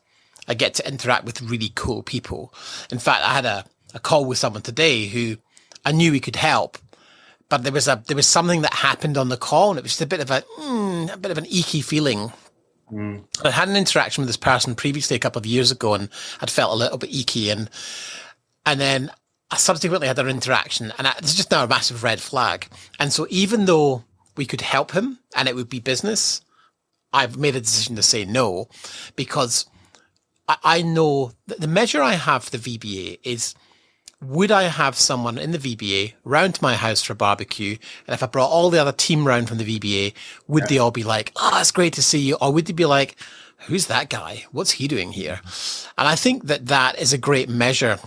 I 0.47 0.53
get 0.53 0.73
to 0.75 0.87
interact 0.87 1.25
with 1.25 1.41
really 1.41 1.71
cool 1.75 2.03
people. 2.03 2.53
In 2.91 2.99
fact, 2.99 3.23
I 3.23 3.33
had 3.33 3.45
a, 3.45 3.65
a 3.93 3.99
call 3.99 4.25
with 4.25 4.37
someone 4.37 4.61
today 4.61 5.05
who 5.05 5.37
I 5.85 5.91
knew 5.91 6.11
he 6.11 6.19
could 6.19 6.35
help, 6.35 6.77
but 7.49 7.63
there 7.63 7.71
was 7.71 7.87
a 7.87 8.01
there 8.07 8.15
was 8.15 8.27
something 8.27 8.61
that 8.61 8.73
happened 8.73 9.17
on 9.17 9.29
the 9.29 9.37
call, 9.37 9.71
and 9.71 9.79
it 9.79 9.83
was 9.83 9.91
just 9.91 10.01
a 10.01 10.07
bit 10.07 10.19
of 10.21 10.31
a 10.31 10.41
mm, 10.59 11.13
a 11.13 11.17
bit 11.17 11.31
of 11.31 11.37
an 11.37 11.45
icky 11.45 11.81
feeling. 11.81 12.31
Mm. 12.91 13.23
I 13.43 13.51
had 13.51 13.69
an 13.69 13.77
interaction 13.77 14.21
with 14.21 14.29
this 14.29 14.37
person 14.37 14.75
previously 14.75 15.15
a 15.15 15.19
couple 15.19 15.39
of 15.39 15.45
years 15.45 15.71
ago, 15.71 15.93
and 15.93 16.09
I'd 16.41 16.49
felt 16.49 16.73
a 16.73 16.77
little 16.77 16.97
bit 16.97 17.13
icky, 17.13 17.49
and 17.49 17.69
and 18.65 18.79
then 18.79 19.11
I 19.49 19.57
subsequently 19.57 20.07
had 20.07 20.19
an 20.19 20.29
interaction, 20.29 20.93
and 20.97 21.07
it's 21.17 21.35
just 21.35 21.51
now 21.51 21.63
a 21.63 21.67
massive 21.67 22.03
red 22.03 22.21
flag. 22.21 22.67
And 22.99 23.11
so, 23.11 23.27
even 23.29 23.65
though 23.65 24.03
we 24.37 24.45
could 24.45 24.61
help 24.61 24.91
him, 24.91 25.19
and 25.35 25.49
it 25.49 25.55
would 25.55 25.69
be 25.69 25.79
business, 25.79 26.41
I've 27.13 27.37
made 27.37 27.55
a 27.55 27.61
decision 27.61 27.95
to 27.95 28.03
say 28.03 28.25
no, 28.25 28.69
because 29.15 29.65
I, 30.47 30.57
I 30.63 30.81
know 30.81 31.31
that 31.47 31.61
the 31.61 31.67
measure 31.67 32.01
I 32.01 32.13
have 32.13 32.45
for 32.45 32.57
the 32.57 32.77
VBA 32.77 33.19
is 33.23 33.55
would 34.21 34.51
I 34.51 34.63
have 34.63 34.95
someone 34.95 35.37
in 35.37 35.51
the 35.51 35.57
VBA 35.57 36.13
round 36.23 36.55
to 36.55 36.63
my 36.63 36.75
house 36.75 37.01
for 37.01 37.13
a 37.13 37.15
barbecue? 37.15 37.77
And 38.05 38.13
if 38.13 38.21
I 38.21 38.27
brought 38.27 38.51
all 38.51 38.69
the 38.69 38.79
other 38.79 38.91
team 38.91 39.25
round 39.25 39.47
from 39.47 39.57
the 39.57 39.79
VBA, 39.79 40.13
would 40.47 40.63
yeah. 40.63 40.67
they 40.67 40.77
all 40.77 40.91
be 40.91 41.03
like, 41.03 41.31
oh, 41.35 41.59
it's 41.59 41.71
great 41.71 41.93
to 41.93 42.03
see 42.03 42.19
you? 42.19 42.37
Or 42.39 42.53
would 42.53 42.67
they 42.67 42.73
be 42.73 42.85
like, 42.85 43.15
who's 43.65 43.87
that 43.87 44.09
guy? 44.09 44.45
What's 44.51 44.71
he 44.71 44.87
doing 44.87 45.11
here? 45.11 45.41
And 45.97 46.07
I 46.07 46.15
think 46.15 46.45
that 46.45 46.67
that 46.67 46.99
is 46.99 47.13
a 47.13 47.17
great 47.17 47.49
measure, 47.49 47.97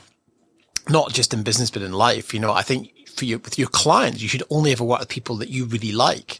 not 0.88 1.12
just 1.12 1.34
in 1.34 1.42
business, 1.42 1.70
but 1.70 1.82
in 1.82 1.92
life. 1.92 2.32
You 2.32 2.40
know, 2.40 2.52
I 2.52 2.62
think 2.62 2.92
for 3.08 3.24
you, 3.24 3.38
with 3.38 3.58
your 3.58 3.68
clients, 3.68 4.22
you 4.22 4.28
should 4.28 4.44
only 4.50 4.70
ever 4.70 4.84
work 4.84 5.00
with 5.00 5.08
people 5.08 5.36
that 5.36 5.48
you 5.48 5.64
really 5.64 5.92
like 5.92 6.38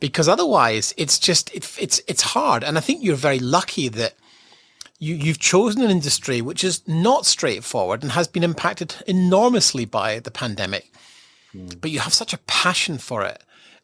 because 0.00 0.28
otherwise 0.28 0.94
it's 0.96 1.18
just, 1.18 1.54
it, 1.54 1.70
it's, 1.78 2.00
it's 2.08 2.22
hard. 2.22 2.64
And 2.64 2.76
I 2.76 2.80
think 2.80 3.02
you're 3.02 3.16
very 3.16 3.38
lucky 3.38 3.88
that 3.88 4.14
you, 4.98 5.14
you've 5.14 5.38
chosen 5.38 5.82
an 5.82 5.90
industry 5.90 6.40
which 6.40 6.64
is 6.64 6.86
not 6.88 7.26
straightforward 7.26 8.02
and 8.02 8.12
has 8.12 8.26
been 8.26 8.42
impacted 8.42 8.96
enormously 9.06 9.84
by 9.84 10.18
the 10.18 10.30
pandemic. 10.30 10.90
Mm. 11.54 11.80
But 11.80 11.90
you 11.90 12.00
have 12.00 12.14
such 12.14 12.32
a 12.32 12.38
passion 12.38 12.98
for 12.98 13.24
it. 13.24 13.42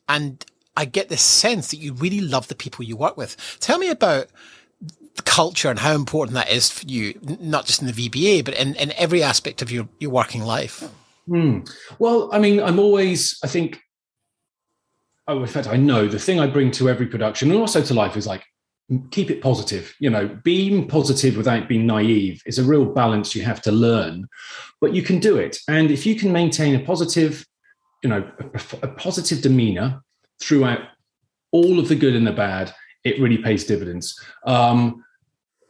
And 0.08 0.44
I 0.76 0.84
get 0.84 1.08
this 1.08 1.22
sense 1.22 1.70
that 1.70 1.78
you 1.78 1.92
really 1.92 2.20
love 2.20 2.48
the 2.48 2.54
people 2.54 2.84
you 2.84 2.96
work 2.96 3.16
with. 3.16 3.36
Tell 3.60 3.78
me 3.78 3.88
about 3.88 4.28
the 5.16 5.22
culture 5.22 5.70
and 5.70 5.78
how 5.78 5.94
important 5.94 6.34
that 6.34 6.50
is 6.50 6.70
for 6.70 6.86
you, 6.86 7.18
not 7.22 7.64
just 7.64 7.80
in 7.80 7.86
the 7.86 7.92
VBA, 7.92 8.44
but 8.44 8.54
in, 8.54 8.74
in 8.76 8.92
every 8.92 9.22
aspect 9.22 9.62
of 9.62 9.70
your, 9.70 9.88
your 9.98 10.10
working 10.10 10.42
life. 10.42 10.84
Mm. 11.28 11.68
Well, 11.98 12.28
I 12.32 12.38
mean, 12.38 12.60
I'm 12.60 12.78
always, 12.78 13.38
I 13.42 13.48
think, 13.48 13.80
oh, 15.28 15.40
in 15.40 15.46
fact, 15.46 15.68
I 15.68 15.76
know 15.76 16.06
the 16.06 16.18
thing 16.18 16.40
I 16.40 16.46
bring 16.46 16.70
to 16.72 16.88
every 16.88 17.06
production 17.06 17.50
and 17.50 17.60
also 17.60 17.82
to 17.82 17.94
life 17.94 18.16
is 18.16 18.26
like 18.26 18.44
keep 19.10 19.30
it 19.30 19.42
positive. 19.42 19.94
You 19.98 20.10
know, 20.10 20.28
being 20.44 20.86
positive 20.86 21.36
without 21.36 21.68
being 21.68 21.86
naive 21.86 22.42
is 22.46 22.58
a 22.58 22.64
real 22.64 22.84
balance 22.84 23.34
you 23.34 23.42
have 23.42 23.62
to 23.62 23.72
learn, 23.72 24.28
but 24.80 24.94
you 24.94 25.02
can 25.02 25.18
do 25.18 25.36
it. 25.36 25.58
And 25.68 25.90
if 25.90 26.06
you 26.06 26.14
can 26.14 26.32
maintain 26.32 26.74
a 26.74 26.84
positive, 26.84 27.44
you 28.02 28.10
know, 28.10 28.30
a, 28.54 28.60
a 28.82 28.88
positive 28.88 29.42
demeanor 29.42 30.02
throughout 30.40 30.80
all 31.52 31.78
of 31.78 31.88
the 31.88 31.96
good 31.96 32.14
and 32.14 32.26
the 32.26 32.32
bad, 32.32 32.72
it 33.04 33.20
really 33.20 33.38
pays 33.38 33.64
dividends. 33.64 34.20
Um, 34.44 35.04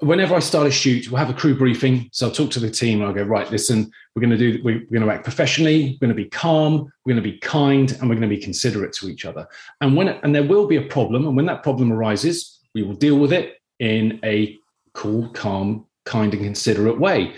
whenever 0.01 0.35
I 0.35 0.41
start 0.41 0.67
a 0.67 0.71
shoot, 0.71 1.11
we'll 1.11 1.19
have 1.19 1.31
a 1.31 1.35
crew 1.35 1.57
briefing. 1.57 2.09
So 2.13 2.27
I'll 2.27 2.33
talk 2.33 2.51
to 2.53 2.61
the 2.61 2.71
team 2.71 3.01
and 3.01 3.09
I'll 3.09 3.15
go, 3.15 3.23
right, 3.23 3.51
listen, 3.51 3.91
we're 4.17 4.21
going 4.21 4.37
to 4.37 4.39
do 4.39 4.61
we're 4.65 4.79
going 4.79 5.03
to 5.03 5.11
act 5.11 5.23
professionally 5.23 5.99
we're 6.01 6.09
going 6.09 6.17
to 6.17 6.23
be 6.23 6.29
calm 6.31 6.91
we're 7.05 7.13
going 7.13 7.23
to 7.23 7.31
be 7.31 7.39
kind 7.39 7.93
and 7.93 8.09
we're 8.09 8.17
going 8.17 8.29
to 8.29 8.35
be 8.35 8.41
considerate 8.41 8.93
to 8.95 9.09
each 9.09 9.27
other 9.27 9.47
and 9.83 9.95
when 9.95 10.09
and 10.09 10.35
there 10.35 10.43
will 10.43 10.67
be 10.67 10.77
a 10.77 10.83
problem 10.83 11.27
and 11.27 11.37
when 11.37 11.47
that 11.47 11.63
problem 11.63 11.93
arises 11.93 12.61
we 12.75 12.83
will 12.83 12.95
deal 12.95 13.19
with 13.19 13.33
it 13.33 13.59
in 13.79 14.19
a 14.25 14.57
cool 14.95 15.29
calm 15.29 15.87
kind 16.07 16.33
and 16.33 16.43
considerate 16.43 16.99
way 16.99 17.35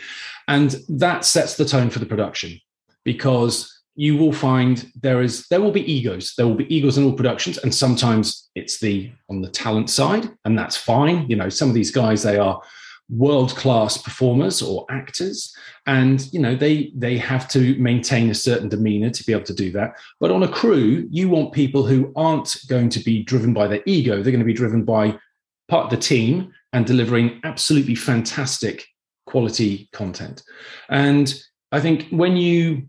and 0.46 0.76
that 0.88 1.24
sets 1.24 1.56
the 1.56 1.64
tone 1.64 1.90
for 1.90 1.98
the 1.98 2.06
production 2.06 2.58
because 3.04 3.77
you 3.98 4.16
will 4.16 4.32
find 4.32 4.92
there 5.00 5.22
is 5.22 5.48
there 5.48 5.60
will 5.60 5.72
be 5.72 5.92
egos. 5.92 6.34
There 6.36 6.46
will 6.46 6.54
be 6.54 6.72
egos 6.72 6.98
in 6.98 7.04
all 7.04 7.12
productions 7.12 7.58
and 7.58 7.74
sometimes 7.74 8.48
it's 8.54 8.78
the 8.78 9.10
on 9.28 9.42
the 9.42 9.50
talent 9.50 9.90
side 9.90 10.30
and 10.44 10.56
that's 10.56 10.76
fine. 10.76 11.28
You 11.28 11.34
know 11.34 11.48
some 11.48 11.68
of 11.68 11.74
these 11.74 11.90
guys 11.90 12.22
they 12.22 12.38
are 12.38 12.62
world 13.10 13.56
class 13.56 13.98
performers 13.98 14.62
or 14.62 14.86
actors 14.88 15.52
and 15.86 16.32
you 16.32 16.38
know 16.38 16.54
they 16.54 16.92
they 16.94 17.18
have 17.18 17.48
to 17.48 17.76
maintain 17.80 18.30
a 18.30 18.34
certain 18.34 18.68
demeanor 18.68 19.10
to 19.10 19.24
be 19.24 19.32
able 19.32 19.42
to 19.42 19.52
do 19.52 19.72
that. 19.72 19.94
But 20.20 20.30
on 20.30 20.44
a 20.44 20.48
crew 20.48 21.08
you 21.10 21.28
want 21.28 21.52
people 21.52 21.84
who 21.84 22.12
aren't 22.14 22.54
going 22.68 22.90
to 22.90 23.00
be 23.00 23.24
driven 23.24 23.52
by 23.52 23.66
their 23.66 23.82
ego. 23.84 24.22
They're 24.22 24.30
going 24.30 24.38
to 24.38 24.44
be 24.44 24.52
driven 24.52 24.84
by 24.84 25.18
part 25.66 25.86
of 25.86 25.90
the 25.90 25.96
team 25.96 26.52
and 26.72 26.86
delivering 26.86 27.40
absolutely 27.42 27.96
fantastic 27.96 28.86
quality 29.26 29.88
content. 29.92 30.44
And 30.88 31.34
i 31.72 31.80
think 31.80 32.06
when 32.10 32.36
you 32.36 32.88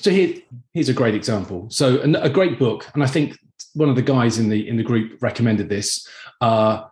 so 0.00 0.10
here, 0.10 0.34
here's 0.74 0.88
a 0.88 0.94
great 0.94 1.14
example 1.14 1.66
so 1.70 2.00
a 2.00 2.30
great 2.30 2.58
book 2.58 2.88
and 2.94 3.02
i 3.02 3.06
think 3.06 3.36
one 3.74 3.88
of 3.88 3.96
the 3.96 4.02
guys 4.02 4.38
in 4.38 4.48
the 4.48 4.68
in 4.68 4.76
the 4.76 4.82
group 4.82 5.20
recommended 5.20 5.68
this 5.68 6.06
uh, 6.40 6.84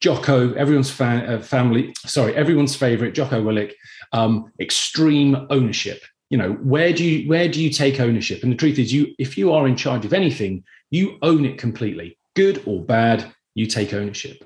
Jocko, 0.00 0.52
everyone's 0.54 0.90
fan, 0.90 1.28
uh, 1.28 1.40
family, 1.40 1.94
sorry, 1.96 2.34
everyone's 2.34 2.76
favorite, 2.76 3.14
Jocko 3.14 3.42
Willink, 3.42 3.72
um, 4.12 4.52
extreme 4.60 5.46
ownership. 5.50 6.02
You 6.28 6.38
know, 6.38 6.52
where 6.54 6.92
do 6.92 7.04
you 7.04 7.28
where 7.28 7.48
do 7.48 7.62
you 7.62 7.70
take 7.70 8.00
ownership? 8.00 8.42
And 8.42 8.52
the 8.52 8.56
truth 8.56 8.78
is, 8.78 8.92
you 8.92 9.14
if 9.18 9.38
you 9.38 9.52
are 9.52 9.66
in 9.66 9.76
charge 9.76 10.04
of 10.04 10.12
anything, 10.12 10.64
you 10.90 11.18
own 11.22 11.44
it 11.44 11.58
completely, 11.58 12.18
good 12.34 12.62
or 12.66 12.82
bad. 12.82 13.32
You 13.54 13.66
take 13.66 13.94
ownership. 13.94 14.44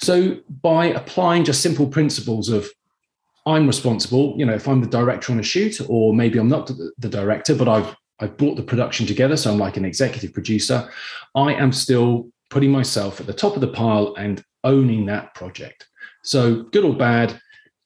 So 0.00 0.36
by 0.62 0.86
applying 0.86 1.44
just 1.44 1.62
simple 1.62 1.88
principles 1.88 2.48
of 2.48 2.70
I'm 3.44 3.66
responsible, 3.66 4.34
you 4.36 4.46
know, 4.46 4.54
if 4.54 4.68
I'm 4.68 4.80
the 4.80 4.86
director 4.86 5.32
on 5.32 5.40
a 5.40 5.42
shoot, 5.42 5.80
or 5.88 6.14
maybe 6.14 6.38
I'm 6.38 6.48
not 6.48 6.68
the 6.98 7.08
director, 7.08 7.54
but 7.54 7.68
I've 7.68 7.96
I've 8.20 8.36
brought 8.36 8.56
the 8.56 8.62
production 8.62 9.04
together, 9.04 9.36
so 9.36 9.50
I'm 9.50 9.58
like 9.58 9.76
an 9.76 9.84
executive 9.84 10.32
producer. 10.32 10.88
I 11.34 11.54
am 11.54 11.72
still 11.72 12.28
putting 12.50 12.70
myself 12.70 13.20
at 13.20 13.26
the 13.26 13.32
top 13.32 13.56
of 13.56 13.60
the 13.60 13.68
pile 13.68 14.14
and 14.16 14.44
owning 14.62 15.06
that 15.06 15.34
project. 15.34 15.88
So, 16.22 16.62
good 16.64 16.84
or 16.84 16.94
bad, 16.94 17.40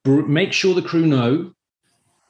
make 0.05 0.53
sure 0.53 0.75
the 0.75 0.83
crew 0.83 1.07
know 1.07 1.53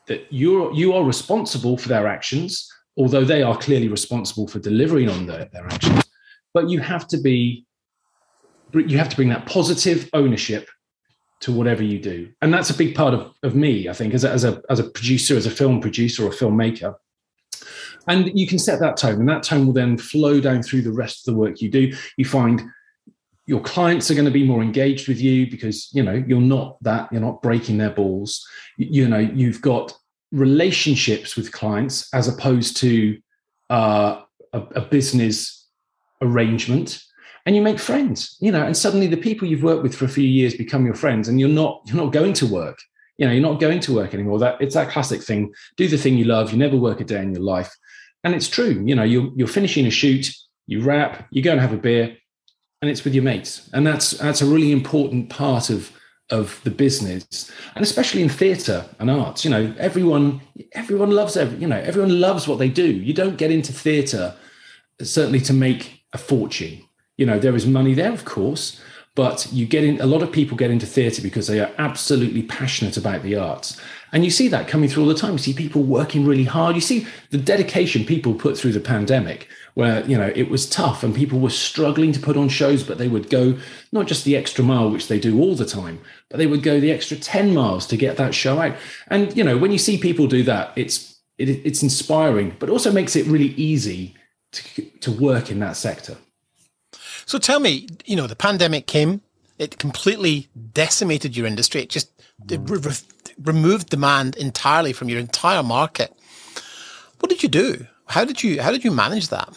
that 0.06 0.26
you're 0.30 0.73
you 0.73 0.92
are 0.92 1.02
responsible 1.02 1.76
for 1.76 1.88
their 1.88 2.06
actions, 2.06 2.71
although 2.97 3.25
they 3.25 3.42
are 3.42 3.56
clearly 3.56 3.88
responsible 3.88 4.47
for 4.47 4.61
delivering 4.61 5.09
on 5.09 5.26
their, 5.26 5.47
their 5.47 5.66
actions. 5.66 6.04
But 6.54 6.71
you 6.71 6.78
have 6.80 7.09
to 7.09 7.18
be 7.18 7.66
you 8.73 8.99
have 8.99 9.09
to 9.09 9.16
bring 9.16 9.30
that 9.30 9.47
positive 9.47 10.09
ownership 10.12 10.68
to 11.40 11.52
whatever 11.52 11.83
you 11.83 11.99
do, 11.99 12.31
and 12.43 12.52
that's 12.52 12.71
a 12.71 12.75
big 12.75 12.95
part 12.95 13.14
of, 13.14 13.33
of 13.43 13.55
me. 13.55 13.88
I 13.88 13.93
think 13.93 14.14
as 14.14 14.25
a, 14.25 14.31
as 14.31 14.45
a 14.45 14.62
as 14.71 14.78
a 14.78 14.85
producer, 14.85 15.37
as 15.37 15.47
a 15.47 15.50
film 15.50 15.81
producer 15.81 16.25
or 16.25 16.28
a 16.28 16.35
filmmaker, 16.35 16.95
and 18.09 18.38
you 18.38 18.47
can 18.47 18.59
set 18.59 18.81
that 18.81 18.97
tone, 18.97 19.21
and 19.21 19.28
that 19.28 19.43
tone 19.43 19.66
will 19.66 19.73
then 19.73 19.99
flow 19.99 20.40
down 20.40 20.62
through 20.62 20.83
the 20.83 20.93
rest 20.93 21.26
of 21.26 21.35
the 21.35 21.38
work 21.38 21.61
you 21.61 21.71
do. 21.71 21.93
You 22.16 22.25
find 22.25 22.62
your 23.47 23.61
clients 23.61 24.11
are 24.11 24.14
going 24.14 24.26
to 24.26 24.31
be 24.31 24.47
more 24.47 24.62
engaged 24.62 25.09
with 25.09 25.21
you 25.21 25.49
because 25.50 25.88
you 25.93 26.02
know 26.02 26.23
you're 26.26 26.40
not 26.40 26.76
that 26.83 27.11
you're 27.12 27.21
not 27.21 27.40
breaking 27.43 27.78
their 27.78 27.90
balls 27.90 28.47
you, 28.76 29.02
you 29.02 29.09
know 29.09 29.19
you've 29.19 29.62
got 29.62 29.97
relationships 30.33 31.37
with 31.37 31.52
clients 31.52 32.12
as 32.12 32.28
opposed 32.28 32.76
to 32.76 33.19
uh, 33.71 34.23
a, 34.52 34.61
a, 34.61 34.81
business 34.81 35.69
arrangement 36.21 37.02
and 37.47 37.55
you 37.55 37.62
make 37.62 37.79
friends 37.79 38.37
you 38.41 38.53
know 38.53 38.65
and 38.65 38.76
suddenly 38.76 39.07
the 39.07 39.17
people 39.17 39.49
you've 39.49 39.62
worked 39.62 39.83
with 39.83 39.95
for 39.95 40.05
a 40.05 40.09
few 40.09 40.29
years 40.29 40.55
become 40.55 40.85
your 40.85 40.95
friends 40.95 41.29
and 41.29 41.41
you're 41.41 41.49
not 41.49 41.81
you're 41.87 41.97
not 41.97 42.12
going 42.12 42.35
to 42.35 42.47
work. 42.47 42.79
You 43.19 43.26
know 43.26 43.33
you're 43.33 43.50
not 43.50 43.61
going 43.61 43.81
to 43.81 43.95
work 43.95 44.12
anymore. 44.12 44.38
That 44.38 44.61
it's 44.61 44.75
that 44.75 44.91
classic 44.91 45.23
thing. 45.23 45.55
Do 45.76 45.88
the 45.88 45.97
thing 45.97 46.19
you 46.19 46.25
love. 46.25 46.53
You 46.53 46.59
never 46.59 46.76
work 46.76 47.00
a 47.00 47.05
day 47.05 47.23
in 47.23 47.33
your 47.33 47.43
life. 47.43 47.75
And 48.25 48.35
it's 48.35 48.49
true. 48.49 48.83
You 48.85 48.95
know 48.95 49.05
you're, 49.05 49.31
you're 49.37 49.49
finishing 49.49 49.87
a 49.87 49.91
shoot 49.91 50.29
you 50.69 50.83
wrap 50.83 51.29
you 51.31 51.43
go 51.43 51.53
and 51.53 51.61
have 51.61 51.73
a 51.73 51.76
beer 51.76 52.17
and 52.83 52.91
it's 52.91 53.05
with 53.05 53.15
your 53.15 53.25
mates. 53.25 53.71
And 53.73 53.87
that's 53.87 54.11
that's 54.11 54.43
a 54.43 54.47
really 54.47 54.73
important 54.73 55.31
part 55.31 55.71
of 55.71 55.93
of 56.31 56.61
the 56.65 56.73
business. 56.73 57.50
And 57.76 57.85
especially 57.85 58.23
in 58.23 58.29
theatre 58.29 58.85
and 58.99 59.11
arts 59.11 59.45
you 59.45 59.50
know 59.50 59.75
everyone 59.79 60.43
everyone 60.73 61.11
loves 61.11 61.37
every, 61.37 61.59
you 61.59 61.69
know 61.69 61.79
everyone 61.79 62.21
loves 62.21 62.47
what 62.47 62.59
they 62.59 62.69
do. 62.69 62.87
You 62.87 63.15
don't 63.15 63.38
get 63.38 63.50
into 63.50 63.73
theatre 63.73 64.35
certainly 65.03 65.41
to 65.41 65.53
make 65.53 66.03
a 66.12 66.19
fortune 66.19 66.86
you 67.16 67.26
know 67.26 67.38
there 67.38 67.56
is 67.56 67.66
money 67.66 67.94
there 67.94 68.12
of 68.12 68.25
course 68.25 68.80
but 69.16 69.50
you 69.50 69.66
get 69.66 69.82
in 69.82 69.99
a 70.00 70.06
lot 70.06 70.23
of 70.23 70.30
people 70.30 70.58
get 70.58 70.70
into 70.70 70.87
theatre 70.87 71.23
because 71.23 71.46
they 71.46 71.58
are 71.58 71.70
absolutely 71.78 72.42
passionate 72.42 72.99
about 72.99 73.23
the 73.23 73.35
arts. 73.35 73.80
And 74.12 74.25
you 74.25 74.30
see 74.30 74.46
that 74.49 74.68
coming 74.68 74.90
through 74.90 75.04
all 75.04 75.08
the 75.08 75.14
time. 75.14 75.32
You 75.32 75.38
see 75.38 75.54
people 75.54 75.82
working 75.82 76.26
really 76.26 76.44
hard. 76.44 76.75
You 76.75 76.82
see 76.82 77.06
the 77.30 77.38
dedication 77.38 78.04
people 78.04 78.35
put 78.35 78.58
through 78.58 78.73
the 78.73 78.80
pandemic 78.80 79.49
where 79.73 80.04
you 80.06 80.16
know 80.18 80.30
it 80.37 80.50
was 80.50 80.68
tough 80.68 81.02
and 81.02 81.14
people 81.14 81.38
were 81.38 81.50
struggling 81.50 82.12
to 82.12 82.20
put 82.20 82.37
on 82.37 82.49
shows 82.49 82.82
but 82.82 82.99
they 82.99 83.08
would 83.08 83.30
go 83.30 83.58
not 83.90 84.06
just 84.06 84.25
the 84.25 84.37
extra 84.37 84.62
mile 84.62 84.90
which 84.90 85.08
they 85.08 85.18
do 85.18 85.40
all 85.40 85.54
the 85.54 85.66
time 85.66 85.99
but 86.30 86.37
they 86.37 86.46
would 86.46 86.62
go 86.62 86.78
the 86.78 86.90
extra 86.90 87.16
10 87.16 87.54
miles 87.54 87.87
to 87.87 87.96
get 87.96 88.18
that 88.18 88.35
show 88.35 88.61
out. 88.61 88.76
And 89.08 89.35
you 89.37 89.42
know 89.42 89.56
when 89.56 89.73
you 89.73 89.78
see 89.78 89.96
people 89.96 90.26
do 90.26 90.42
that 90.42 90.73
it's 90.76 91.18
it, 91.38 91.49
it's 91.49 91.82
inspiring 91.82 92.54
but 92.58 92.68
also 92.68 92.92
makes 92.92 93.16
it 93.16 93.26
really 93.26 93.54
easy 93.54 94.14
to, 94.52 94.82
to 95.00 95.11
work 95.11 95.50
in 95.50 95.58
that 95.61 95.76
sector 95.76 96.16
so 97.26 97.38
tell 97.38 97.61
me 97.61 97.87
you 98.06 98.16
know 98.16 98.26
the 98.26 98.37
pandemic 98.37 98.87
came 98.87 99.21
it 99.59 99.78
completely 99.78 100.49
decimated 100.73 101.37
your 101.37 101.47
industry 101.47 101.83
it 101.83 101.90
just 101.90 102.11
it 102.50 102.61
re- 102.64 102.92
removed 103.42 103.90
demand 103.90 104.37
entirely 104.37 104.92
from 104.92 105.09
your 105.09 105.21
entire 105.21 105.62
market 105.62 106.16
what 107.21 107.28
did 107.28 107.42
you 107.42 107.49
do 107.49 107.87
how 108.06 108.25
did 108.25 108.42
you 108.42 108.62
how 108.62 108.71
did 108.71 108.85
you 108.85 108.90
manage 108.90 109.28
that 109.28 109.54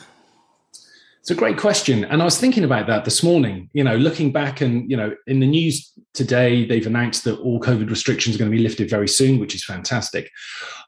it's 1.30 1.38
a 1.38 1.40
great 1.40 1.58
question. 1.58 2.06
And 2.06 2.24
I 2.24 2.26
was 2.26 2.40
thinking 2.40 2.64
about 2.64 2.88
that 2.88 3.06
this 3.06 3.22
morning, 3.22 3.70
you 3.74 3.84
know, 3.84 3.96
looking 3.98 4.32
back 4.32 4.62
and, 4.62 4.90
you 4.90 4.98
know, 4.98 5.16
in 5.28 5.40
the 5.40 5.46
news 5.46 5.92
today, 6.16 6.66
they've 6.66 6.88
announced 6.88 7.24
that 7.26 7.38
all 7.40 7.60
COVID 7.60 7.88
restrictions 7.88 8.36
are 8.36 8.40
going 8.40 8.50
to 8.50 8.58
be 8.58 8.64
lifted 8.64 8.90
very 8.90 9.08
soon, 9.08 9.40
which 9.40 9.54
is 9.54 9.64
fantastic. 9.64 10.32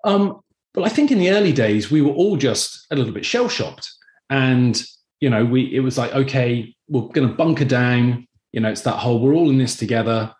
Um, 0.03 0.39
but 0.73 0.83
I 0.83 0.89
think 0.89 1.11
in 1.11 1.19
the 1.19 1.29
early 1.29 1.51
days, 1.51 1.91
we 1.91 2.01
were 2.01 2.13
all 2.13 2.38
just 2.38 2.88
a 2.89 2.95
little 2.95 3.13
bit 3.13 3.23
shell 3.23 3.50
shocked. 3.50 3.88
And, 4.31 4.81
you 5.21 5.29
know, 5.29 5.45
we 5.45 5.73
it 5.73 5.79
was 5.79 5.97
like, 5.97 6.13
okay, 6.13 6.75
we're 6.89 7.07
going 7.07 7.29
to 7.29 7.33
bunker 7.33 7.65
down. 7.65 8.27
You 8.51 8.59
know, 8.59 8.69
it's 8.69 8.81
that 8.81 8.97
whole 8.97 9.19
we're 9.19 9.33
all 9.33 9.49
in 9.49 9.57
this 9.57 9.77
together. 9.77 10.33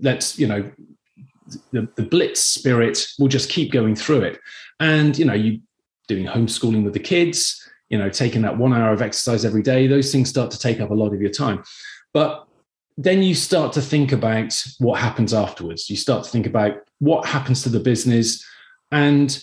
Let's, 0.00 0.38
you 0.38 0.46
know, 0.46 0.70
the, 1.72 1.88
the 1.96 2.04
blitz 2.04 2.40
spirit, 2.40 3.06
we'll 3.18 3.28
just 3.28 3.50
keep 3.50 3.72
going 3.72 3.94
through 3.94 4.22
it. 4.22 4.40
And, 4.80 5.18
you 5.18 5.24
know, 5.24 5.34
you 5.34 5.60
doing 6.06 6.26
homeschooling 6.26 6.84
with 6.84 6.94
the 6.94 7.00
kids, 7.00 7.68
you 7.88 7.98
know, 7.98 8.08
taking 8.08 8.42
that 8.42 8.56
one 8.56 8.72
hour 8.72 8.92
of 8.92 9.02
exercise 9.02 9.44
every 9.44 9.62
day, 9.62 9.86
those 9.86 10.12
things 10.12 10.28
start 10.28 10.50
to 10.52 10.58
take 10.58 10.80
up 10.80 10.90
a 10.90 10.94
lot 10.94 11.12
of 11.12 11.20
your 11.20 11.30
time. 11.30 11.62
But 12.14 12.46
then 12.96 13.22
you 13.22 13.34
start 13.34 13.72
to 13.74 13.82
think 13.82 14.12
about 14.12 14.54
what 14.78 15.00
happens 15.00 15.34
afterwards. 15.34 15.90
You 15.90 15.96
start 15.96 16.24
to 16.24 16.30
think 16.30 16.46
about 16.46 16.74
what 16.98 17.26
happens 17.26 17.62
to 17.62 17.68
the 17.68 17.80
business. 17.80 18.44
And 18.90 19.42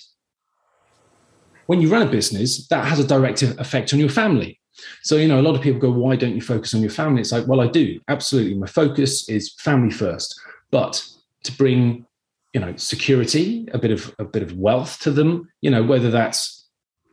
when 1.68 1.82
you 1.82 1.90
run 1.90 2.02
a 2.02 2.10
business, 2.10 2.68
that 2.68 2.86
has 2.86 3.00
a 3.00 3.08
direct 3.08 3.42
effect 3.44 3.94
on 3.94 4.00
your 4.00 4.10
family. 4.10 4.60
So, 5.04 5.16
you 5.16 5.28
know, 5.28 5.40
a 5.40 5.44
lot 5.44 5.56
of 5.56 5.62
people 5.62 5.80
go, 5.80 5.92
why 5.92 6.16
don't 6.16 6.36
you 6.36 6.42
focus 6.42 6.74
on 6.74 6.82
your 6.82 6.90
family? 6.90 7.22
It's 7.22 7.32
like, 7.32 7.48
well, 7.48 7.62
I 7.62 7.68
do. 7.68 8.00
Absolutely. 8.08 8.56
My 8.56 8.68
focus 8.68 9.28
is 9.30 9.54
family 9.60 9.92
first. 9.92 10.40
But 10.72 11.06
to 11.44 11.52
bring, 11.52 12.06
you 12.54 12.60
know, 12.60 12.76
security, 12.76 13.68
a 13.74 13.78
bit 13.78 13.92
of 13.92 14.14
a 14.20 14.26
bit 14.26 14.44
of 14.44 14.58
wealth 14.58 15.00
to 15.02 15.12
them, 15.12 15.50
you 15.62 15.70
know, 15.70 15.84
whether 15.84 16.12
that's 16.12 16.68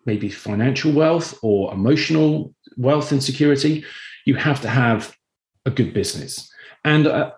maybe 0.06 0.28
financial 0.28 0.92
wealth 0.92 1.38
or 1.42 1.72
emotional 1.72 2.54
wealth 2.76 3.12
and 3.12 3.22
security, 3.22 3.84
you 4.24 4.34
have 4.34 4.60
to 4.62 4.68
have 4.68 5.16
a 5.64 5.70
good 5.70 5.94
business. 5.94 6.50
And 6.84 7.06
uh, 7.06 7.32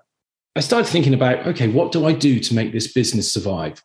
I 0.56 0.60
started 0.60 0.88
thinking 0.88 1.14
about 1.14 1.46
okay, 1.48 1.68
what 1.68 1.92
do 1.92 2.06
I 2.06 2.12
do 2.12 2.40
to 2.40 2.54
make 2.54 2.72
this 2.72 2.92
business 2.92 3.32
survive? 3.32 3.82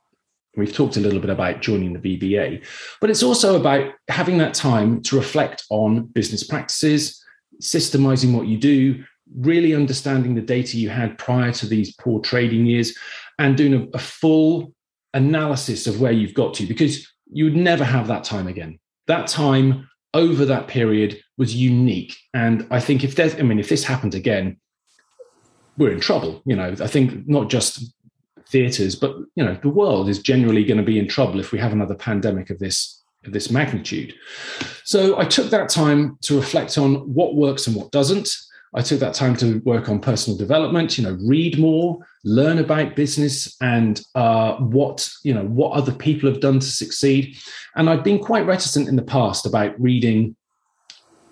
We've 0.60 0.74
talked 0.74 0.98
a 0.98 1.00
little 1.00 1.20
bit 1.20 1.30
about 1.30 1.62
joining 1.62 1.94
the 1.94 2.00
VBA, 2.00 2.66
but 3.02 3.10
it's 3.10 3.24
also 3.24 3.60
about 3.60 3.94
having 4.10 4.38
that 4.40 4.54
time 4.54 5.02
to 5.04 5.16
reflect 5.16 5.64
on 5.70 6.06
business 6.08 6.44
practices, 6.44 7.24
systemizing 7.62 8.36
what 8.36 8.48
you 8.48 8.58
do, 8.58 9.04
really 9.36 9.74
understanding 9.74 10.36
the 10.36 10.42
data 10.42 10.78
you 10.78 10.90
had 10.90 11.18
prior 11.18 11.52
to 11.54 11.66
these 11.66 11.96
poor 11.96 12.20
trading 12.20 12.66
years, 12.66 12.96
and 13.40 13.58
doing 13.58 13.74
a, 13.74 13.98
a 13.98 14.00
full 14.00 14.74
analysis 15.14 15.88
of 15.88 16.00
where 16.00 16.12
you've 16.12 16.34
got 16.34 16.54
to. 16.56 16.66
Because 16.66 17.08
you 17.32 17.46
would 17.46 17.56
never 17.56 17.84
have 17.84 18.08
that 18.08 18.24
time 18.24 18.48
again. 18.48 18.80
That 19.08 19.28
time 19.28 19.90
over 20.14 20.46
that 20.46 20.68
period 20.68 21.22
was 21.38 21.56
unique. 21.56 22.16
And 22.34 22.68
I 22.72 22.80
think 22.80 23.04
if 23.04 23.16
there's, 23.16 23.36
I 23.36 23.44
mean, 23.44 23.60
if 23.60 23.70
this 23.70 23.84
happened 23.84 24.16
again, 24.16 24.58
we're 25.78 25.92
in 25.92 26.00
trouble. 26.00 26.42
You 26.46 26.56
know, 26.56 26.76
I 26.82 26.88
think 26.88 27.28
not 27.28 27.50
just 27.50 27.94
theatres, 28.52 28.96
but 28.96 29.16
you 29.36 29.44
know 29.44 29.58
the 29.62 29.70
world 29.70 30.10
is 30.10 30.20
generally 30.20 30.64
going 30.64 30.78
to 30.78 30.84
be 30.84 31.00
in 31.00 31.08
trouble 31.08 31.40
if 31.40 31.52
we 31.52 31.60
have 31.60 31.72
another 31.72 31.96
pandemic 31.96 32.50
of 32.50 32.60
this 32.60 33.04
of 33.26 33.34
this 33.34 33.52
magnitude. 33.52 34.14
So 34.84 35.20
I 35.20 35.26
took 35.26 35.50
that 35.50 35.70
time 35.70 36.18
to 36.22 36.36
reflect 36.36 36.78
on 36.78 36.96
what 37.14 37.36
works 37.36 37.68
and 37.68 37.76
what 37.76 37.92
doesn't. 37.92 38.30
I 38.76 38.82
took 38.82 39.00
that 39.00 39.16
time 39.16 39.36
to 39.38 39.60
work 39.66 39.90
on 39.90 40.00
personal 40.00 40.38
development, 40.38 40.98
you 40.98 41.04
know, 41.04 41.18
read 41.26 41.58
more, 41.58 42.00
learn 42.24 42.60
about 42.60 42.96
business 42.96 43.56
and 43.62 44.00
uh, 44.14 44.58
what, 44.58 45.10
you 45.24 45.34
know, 45.34 45.46
what 45.46 45.72
other 45.72 45.92
people 45.92 46.30
have 46.30 46.40
done 46.40 46.60
to 46.60 46.66
succeed. 46.66 47.36
And 47.76 47.90
I've 47.90 48.04
been 48.04 48.20
quite 48.20 48.46
reticent 48.46 48.88
in 48.88 48.96
the 48.96 49.02
past 49.02 49.48
about 49.48 49.80
reading, 49.82 50.36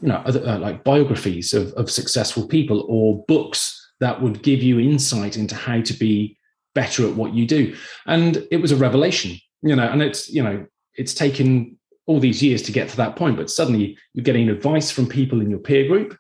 you 0.02 0.08
know, 0.10 0.24
other, 0.26 0.44
uh, 0.48 0.58
like 0.58 0.84
biographies 0.84 1.54
of, 1.54 1.72
of 1.74 1.92
successful 1.92 2.48
people 2.48 2.86
or 2.90 3.24
books 3.28 3.92
that 4.00 4.20
would 4.20 4.42
give 4.42 4.64
you 4.64 4.80
insight 4.80 5.38
into 5.38 5.56
how 5.56 5.82
to 5.82 5.94
be 5.94 6.37
better 6.82 7.08
at 7.08 7.16
what 7.16 7.34
you 7.34 7.46
do. 7.48 7.76
And 8.06 8.32
it 8.52 8.58
was 8.58 8.72
a 8.72 8.76
revelation, 8.88 9.32
you 9.62 9.76
know, 9.76 9.88
and 9.88 10.02
it's, 10.02 10.30
you 10.30 10.44
know, 10.44 10.66
it's 10.94 11.14
taken 11.14 11.78
all 12.06 12.20
these 12.20 12.42
years 12.42 12.62
to 12.64 12.72
get 12.72 12.90
to 12.90 12.98
that 12.98 13.16
point, 13.16 13.38
but 13.38 13.50
suddenly 13.50 13.98
you're 14.14 14.30
getting 14.30 14.50
advice 14.50 14.90
from 14.92 15.08
people 15.08 15.42
in 15.42 15.50
your 15.50 15.60
peer 15.60 15.88
group 15.88 16.18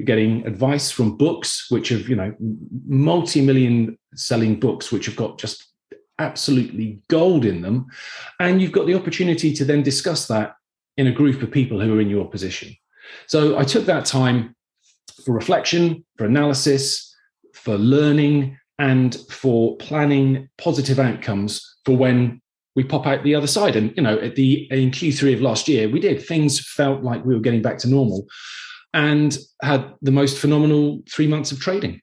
you're 0.00 0.06
getting 0.06 0.46
advice 0.46 0.90
from 0.90 1.18
books, 1.18 1.70
which 1.70 1.90
have, 1.90 2.08
you 2.08 2.16
know, 2.16 2.34
multi 2.86 3.42
million 3.42 3.98
selling 4.14 4.58
books, 4.58 4.90
which 4.90 5.04
have 5.04 5.14
got 5.14 5.38
just 5.38 5.66
absolutely 6.18 7.02
gold 7.08 7.44
in 7.44 7.60
them. 7.60 7.86
And 8.38 8.62
you've 8.62 8.72
got 8.72 8.86
the 8.86 8.94
opportunity 8.94 9.52
to 9.52 9.62
then 9.62 9.82
discuss 9.82 10.26
that 10.28 10.54
in 10.96 11.06
a 11.06 11.12
group 11.12 11.42
of 11.42 11.50
people 11.50 11.78
who 11.78 11.98
are 11.98 12.00
in 12.00 12.08
your 12.08 12.26
position. 12.26 12.74
So 13.26 13.58
I 13.58 13.62
took 13.62 13.84
that 13.84 14.06
time 14.06 14.56
for 15.22 15.34
reflection, 15.34 16.02
for 16.16 16.24
analysis, 16.24 17.14
for 17.52 17.76
learning, 17.76 18.56
and 18.80 19.14
for 19.28 19.76
planning 19.76 20.48
positive 20.56 20.98
outcomes 20.98 21.76
for 21.84 21.94
when 21.96 22.40
we 22.74 22.82
pop 22.82 23.06
out 23.06 23.22
the 23.22 23.34
other 23.34 23.46
side. 23.46 23.76
And 23.76 23.94
you 23.94 24.02
know, 24.02 24.18
at 24.18 24.36
the 24.36 24.66
in 24.70 24.90
Q3 24.90 25.34
of 25.34 25.42
last 25.42 25.68
year, 25.68 25.88
we 25.88 26.00
did 26.00 26.26
things 26.26 26.58
felt 26.58 27.02
like 27.02 27.24
we 27.24 27.34
were 27.34 27.42
getting 27.42 27.62
back 27.62 27.76
to 27.78 27.88
normal 27.88 28.26
and 28.94 29.36
had 29.62 29.84
the 30.00 30.10
most 30.10 30.38
phenomenal 30.38 31.02
three 31.08 31.26
months 31.26 31.52
of 31.52 31.60
trading. 31.60 32.00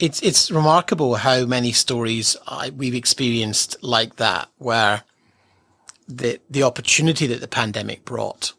It's 0.00 0.20
it's 0.22 0.50
remarkable 0.50 1.14
how 1.14 1.46
many 1.46 1.70
stories 1.70 2.36
I, 2.48 2.70
we've 2.70 2.96
experienced 2.96 3.76
like 3.80 4.16
that, 4.16 4.48
where 4.56 5.04
the 6.08 6.40
the 6.50 6.64
opportunity 6.64 7.28
that 7.28 7.40
the 7.40 7.48
pandemic 7.48 8.04
brought 8.04 8.54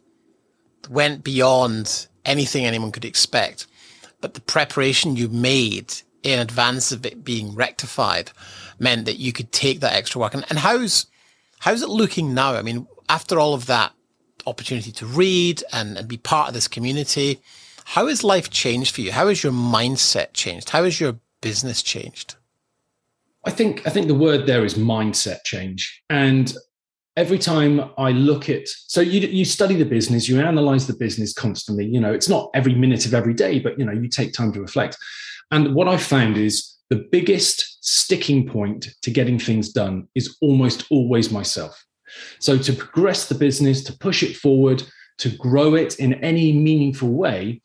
went 0.89 1.25
beyond 1.25 2.07
anything 2.23 2.65
anyone 2.65 2.93
could 2.93 3.03
expect, 3.03 3.67
but 4.21 4.33
the 4.33 4.41
preparation 4.41 5.17
you 5.17 5.27
made 5.27 5.93
in 6.23 6.39
advance 6.39 6.91
of 6.91 7.05
it 7.05 7.23
being 7.23 7.55
rectified 7.55 8.31
meant 8.77 9.05
that 9.05 9.17
you 9.17 9.31
could 9.31 9.51
take 9.51 9.79
that 9.79 9.93
extra 9.93 10.19
work. 10.21 10.33
And, 10.33 10.45
and 10.49 10.59
how's 10.59 11.07
how's 11.59 11.81
it 11.81 11.89
looking 11.89 12.33
now? 12.33 12.55
I 12.55 12.61
mean, 12.61 12.87
after 13.07 13.39
all 13.39 13.53
of 13.53 13.65
that 13.67 13.93
opportunity 14.49 14.91
to 14.91 15.05
read 15.05 15.63
and, 15.71 15.97
and 15.97 16.07
be 16.07 16.17
part 16.17 16.49
of 16.49 16.53
this 16.53 16.67
community. 16.67 17.39
How 17.85 18.07
has 18.07 18.23
life 18.23 18.49
changed 18.49 18.93
for 18.93 19.01
you? 19.01 19.11
How 19.11 19.27
has 19.27 19.43
your 19.43 19.53
mindset 19.53 20.33
changed? 20.33 20.69
How 20.69 20.83
has 20.83 20.99
your 20.99 21.17
business 21.41 21.81
changed? 21.81 22.35
I 23.45 23.51
think 23.51 23.87
I 23.87 23.89
think 23.89 24.07
the 24.07 24.15
word 24.15 24.45
there 24.45 24.65
is 24.65 24.73
mindset 24.73 25.43
change. 25.45 26.03
And 26.09 26.53
every 27.15 27.39
time 27.39 27.89
I 27.97 28.11
look 28.11 28.49
at 28.49 28.67
so 28.67 29.01
you 29.01 29.21
you 29.21 29.45
study 29.45 29.75
the 29.75 29.85
business, 29.85 30.27
you 30.27 30.39
analyze 30.41 30.87
the 30.87 30.93
business 30.93 31.33
constantly. 31.33 31.85
You 31.85 32.01
know, 32.01 32.13
it's 32.13 32.29
not 32.29 32.49
every 32.53 32.75
minute 32.75 33.05
of 33.05 33.13
every 33.13 33.33
day, 33.33 33.59
but 33.59 33.79
you 33.79 33.85
know, 33.85 33.93
you 33.93 34.09
take 34.09 34.33
time 34.33 34.51
to 34.53 34.61
reflect. 34.61 34.97
And 35.51 35.73
what 35.73 35.87
I've 35.87 36.03
found 36.03 36.37
is 36.37 36.75
the 36.89 37.07
biggest 37.11 37.77
sticking 37.81 38.47
point 38.47 38.89
to 39.01 39.11
getting 39.11 39.39
things 39.39 39.69
done 39.69 40.07
is 40.15 40.37
almost 40.41 40.85
always 40.91 41.31
myself. 41.31 41.83
So 42.39 42.57
to 42.57 42.73
progress 42.73 43.27
the 43.27 43.35
business, 43.35 43.83
to 43.83 43.97
push 43.97 44.23
it 44.23 44.35
forward, 44.35 44.83
to 45.19 45.29
grow 45.29 45.75
it 45.75 45.99
in 45.99 46.15
any 46.15 46.53
meaningful 46.53 47.09
way, 47.09 47.61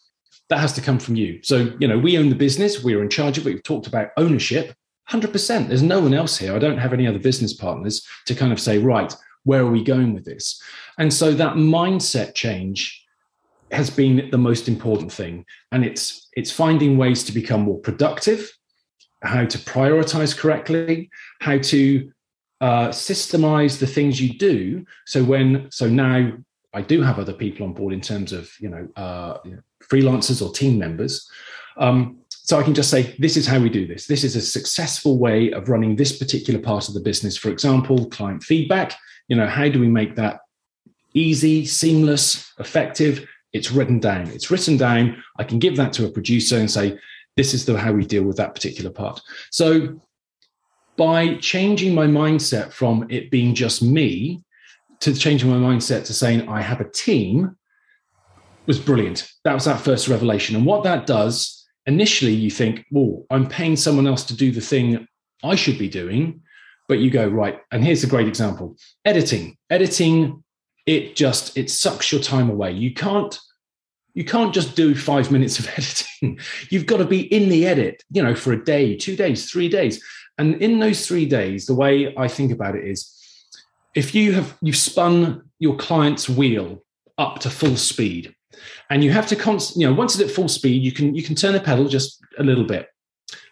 that 0.51 0.59
has 0.59 0.75
to 0.75 0.83
come 0.83 0.99
from 0.99 1.17
you. 1.17 1.41
So, 1.43 1.73
you 1.79 1.89
know, 1.89 1.99
we 1.99 2.19
own 2.19 2.29
the 2.29 2.35
business, 2.35 2.85
we're 2.85 3.03
in 3.03 3.09
charge 3.09 3.39
of 3.39 3.47
it. 3.47 3.55
We've 3.55 3.63
talked 3.63 3.87
about 3.87 4.11
ownership 4.17 4.75
100%. 5.11 5.69
There's 5.69 5.83
no 5.83 6.01
one 6.01 6.15
else 6.15 6.37
here. 6.37 6.55
I 6.55 6.59
don't 6.59 6.79
have 6.79 6.93
any 6.93 7.07
other 7.07 7.19
business 7.19 7.55
partners 7.55 8.07
to 8.27 8.35
kind 8.35 8.53
of 8.53 8.61
say, 8.61 8.79
right, 8.79 9.15
where 9.45 9.63
are 9.63 9.71
we 9.71 9.85
going 9.85 10.15
with 10.15 10.25
this? 10.25 10.61
And 10.99 11.13
so 11.13 11.33
that 11.33 11.55
mindset 11.55 12.35
change 12.35 13.04
has 13.71 13.91
been 13.91 14.29
the 14.31 14.39
most 14.39 14.69
important 14.69 15.13
thing. 15.13 15.45
And 15.73 15.85
it's 15.85 16.29
it's 16.35 16.51
finding 16.51 16.97
ways 16.97 17.25
to 17.25 17.33
become 17.33 17.63
more 17.63 17.79
productive, 17.79 18.51
how 19.23 19.45
to 19.45 19.59
prioritize 19.59 20.37
correctly, 20.37 21.11
how 21.41 21.59
to 21.59 22.11
uh, 22.61 22.89
systemize 22.89 23.79
the 23.79 23.87
things 23.87 24.21
you 24.21 24.39
do. 24.39 24.85
So 25.07 25.25
when 25.25 25.69
so 25.71 25.89
now 25.89 26.33
I 26.73 26.83
do 26.83 27.03
have 27.03 27.19
other 27.19 27.33
people 27.33 27.67
on 27.67 27.73
board 27.73 27.93
in 27.93 28.01
terms 28.01 28.33
of 28.33 28.51
you 28.61 28.69
know, 28.69 28.89
uh, 28.97 29.39
you 29.45 29.53
know 29.53 29.61
freelancers 29.83 30.45
or 30.45 30.53
team 30.53 30.79
members. 30.79 31.29
Um, 31.77 32.19
so 32.29 32.59
I 32.59 32.63
can 32.63 32.75
just 32.75 32.91
say, 32.91 33.17
this 33.19 33.39
is 33.39 33.47
how 33.47 33.59
we 33.59 33.71
do 33.71 33.87
this. 33.87 34.07
This 34.07 34.23
is 34.23 34.37
a 34.37 34.41
successful 34.41 35.19
way 35.19 35.51
of 35.53 35.71
running 35.71 35.97
this 35.97 36.19
particular 36.19 36.61
part 36.61 36.89
of 36.89 36.95
the 36.95 37.01
business. 37.01 37.39
For 37.39 37.49
example, 37.49 38.07
client 38.11 38.43
feedback. 38.43 38.95
You 39.29 39.37
know, 39.37 39.47
how 39.47 39.69
do 39.71 39.81
we 39.81 39.89
make 39.89 40.15
that 40.17 40.41
easy, 41.15 41.65
seamless, 41.65 42.53
effective? 42.59 43.27
It's 43.55 43.71
written 43.71 44.01
down. 44.01 44.27
It's 44.29 44.51
written 44.51 44.77
down. 44.77 45.23
I 45.39 45.45
can 45.45 45.59
give 45.59 45.77
that 45.77 45.95
to 45.95 46.05
a 46.05 46.11
producer 46.11 46.59
and 46.59 46.71
say, 46.71 46.99
this 47.37 47.55
is 47.55 47.65
the 47.65 47.79
how 47.79 47.93
we 47.93 48.05
deal 48.05 48.25
with 48.25 48.37
that 48.37 48.55
particular 48.55 48.91
part. 48.91 49.21
So 49.51 50.01
by 50.97 51.37
changing 51.37 51.95
my 51.95 52.07
mindset 52.07 52.73
from 52.73 53.07
it 53.11 53.31
being 53.31 53.55
just 53.55 53.83
me 53.83 54.43
to 55.01 55.15
changing 55.15 55.51
my 55.51 55.57
mindset 55.57 56.05
to 56.07 56.13
saying 56.13 56.49
I 56.49 56.61
have 56.61 56.81
a 56.81 56.91
team 56.91 57.57
was 58.67 58.79
brilliant. 58.79 59.31
That 59.45 59.55
was 59.55 59.65
that 59.65 59.81
first 59.81 60.09
revelation. 60.09 60.57
And 60.57 60.67
what 60.67 60.85
that 60.85 61.07
does, 61.07 61.67
initially 61.87 62.33
you 62.33 62.51
think, 62.51 62.85
oh, 62.95 63.27
I'm 63.31 63.49
paying 63.49 63.77
someone 63.77 64.07
else 64.07 64.25
to 64.25 64.37
do 64.37 64.53
the 64.53 64.61
thing 64.61 65.07
I 65.43 65.55
should 65.55 65.79
be 65.79 65.89
doing. 65.89 66.43
But 66.87 66.99
you 66.99 67.11
go, 67.11 67.27
right, 67.27 67.61
and 67.71 67.83
here's 67.83 68.05
a 68.05 68.09
great 68.09 68.29
example. 68.29 68.77
Editing. 69.07 69.57
Editing, 69.71 70.44
it 70.87 71.17
just 71.17 71.57
it 71.57 71.71
sucks 71.71 72.13
your 72.13 72.21
time 72.21 72.51
away. 72.51 72.73
You 72.73 72.93
can't 72.95 73.39
you 74.15 74.25
can't 74.25 74.55
just 74.55 74.77
do 74.77 74.95
five 74.95 75.31
minutes 75.31 75.59
of 75.59 75.69
editing. 75.77 76.39
You've 76.71 76.87
got 76.87 76.99
to 76.99 77.05
be 77.05 77.23
in 77.33 77.49
the 77.49 77.67
edit, 77.67 78.03
you 78.11 78.23
know, 78.23 78.35
for 78.35 78.53
a 78.53 78.65
day, 78.65 78.97
two 78.97 79.17
days, 79.17 79.51
three 79.51 79.69
days. 79.69 80.03
And 80.39 80.61
in 80.63 80.79
those 80.79 81.07
three 81.07 81.27
days, 81.27 81.67
the 81.67 81.75
way 81.75 82.15
I 82.17 82.29
think 82.29 82.53
about 82.53 82.77
it 82.77 82.85
is 82.85 83.11
if 83.95 84.15
you 84.15 84.33
have 84.33 84.57
you've 84.61 84.77
spun 84.77 85.43
your 85.59 85.77
client's 85.77 86.29
wheel 86.29 86.83
up 87.19 87.39
to 87.41 87.51
full 87.51 87.77
speed 87.77 88.35
and 88.91 89.05
you 89.05 89.13
have 89.13 89.27
to 89.29 89.37
const, 89.37 89.77
you 89.77 89.87
know 89.87 89.95
once 89.95 90.15
it's 90.15 90.29
at 90.29 90.35
full 90.35 90.49
speed 90.49 90.83
you 90.83 90.93
can 90.93 91.15
you 91.15 91.23
can 91.23 91.35
turn 91.35 91.53
the 91.53 91.61
pedal 91.61 91.87
just 91.87 92.21
a 92.39 92.43
little 92.43 92.65
bit 92.65 92.89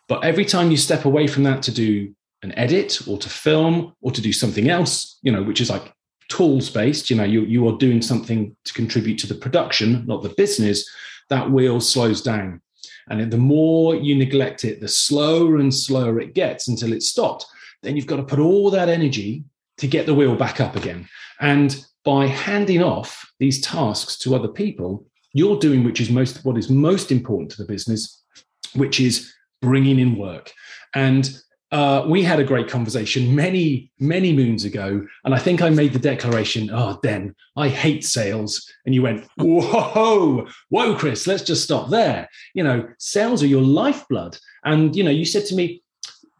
but 0.09 0.25
every 0.25 0.45
time 0.45 0.71
you 0.71 0.77
step 0.77 1.05
away 1.05 1.27
from 1.27 1.45
that 1.45 1.63
to 1.63 1.71
do 1.71 2.13
an 2.43 2.53
edit 2.59 3.07
or 3.07 3.17
to 3.19 3.29
film 3.29 3.95
or 4.01 4.11
to 4.11 4.21
do 4.21 4.33
something 4.33 4.69
else 4.69 5.19
you 5.23 5.31
know 5.31 5.43
which 5.43 5.61
is 5.61 5.71
like 5.71 5.93
tools 6.33 6.71
based 6.71 7.11
you 7.11 7.17
know 7.17 7.25
you, 7.35 7.43
you 7.43 7.69
are 7.69 7.77
doing 7.79 8.01
something 8.01 8.55
to 8.65 8.73
contribute 8.73 9.19
to 9.19 9.27
the 9.27 9.41
production 9.45 10.05
not 10.07 10.23
the 10.23 10.35
business 10.43 10.89
that 11.29 11.51
wheel 11.51 11.81
slows 11.81 12.23
down 12.23 12.61
and 13.09 13.31
the 13.31 13.39
more 13.39 13.95
you 13.95 14.15
neglect 14.15 14.65
it, 14.65 14.81
the 14.81 14.89
slower 14.89 15.57
and 15.59 15.75
slower 15.75 16.21
it 16.21 16.35
gets 16.35 16.69
until 16.69 16.93
it 16.93 17.03
stopped. 17.03 17.47
Then 17.83 17.97
you've 17.97 18.07
got 18.07 18.17
to 18.17 18.23
put 18.23 18.39
all 18.39 18.71
that 18.71 18.89
energy 18.89 19.45
to 19.79 19.87
get 19.87 20.07
the 20.07 20.15
wheel 20.15 20.37
back 20.37 20.61
up 20.61 20.77
again. 20.77 21.09
And 21.41 21.85
by 22.05 22.27
handing 22.27 22.83
off 22.83 23.31
these 23.39 23.61
tasks 23.61 24.17
to 24.19 24.35
other 24.35 24.49
people, 24.49 25.07
you're 25.33 25.59
doing 25.59 25.83
which 25.83 26.01
is 26.01 26.11
most 26.11 26.45
what 26.45 26.59
is 26.59 26.71
most 26.71 27.11
important 27.11 27.51
to 27.53 27.57
the 27.57 27.69
business, 27.69 28.23
which 28.75 29.01
is 29.01 29.33
bringing 29.61 29.99
in 29.99 30.17
work. 30.17 30.53
And 30.95 31.37
uh, 31.73 32.05
we 32.07 32.23
had 32.23 32.39
a 32.39 32.45
great 32.45 32.69
conversation 32.69 33.35
many, 33.35 33.91
many 33.99 34.33
moons 34.35 34.65
ago. 34.65 35.05
And 35.25 35.35
I 35.35 35.39
think 35.39 35.63
I 35.63 35.71
made 35.71 35.95
the 35.95 35.99
declaration, 35.99 36.69
oh, 36.71 37.01
Den, 37.03 37.35
I 37.57 37.69
hate 37.69 38.05
sales. 38.05 38.71
And 38.85 38.95
you 38.95 39.03
went, 39.03 39.27
whoa, 39.39 40.47
whoa, 40.69 40.95
Chris, 40.95 41.27
let's 41.27 41.43
just 41.43 41.65
stop 41.65 41.89
there. 41.89 42.29
You 42.55 42.63
know, 42.63 42.87
sales 42.99 43.43
are 43.43 43.47
your 43.47 43.63
lifeblood. 43.63 44.39
And, 44.65 44.95
you 44.95 45.03
know, 45.03 45.11
you 45.11 45.25
said 45.25 45.47
to 45.47 45.55
me, 45.55 45.83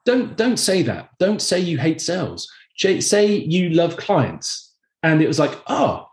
don't, 0.05 0.37
don't 0.37 0.59
say 0.59 0.83
that. 0.83 1.09
Don't 1.19 1.41
say 1.41 1.59
you 1.59 1.79
hate 1.79 2.03
sales. 2.03 2.47
Say 2.77 3.27
you 3.27 3.71
love 3.71 3.97
clients. 3.97 4.75
And 5.03 5.23
it 5.23 5.29
was 5.29 5.39
like, 5.39 5.59
oh, 5.67 6.09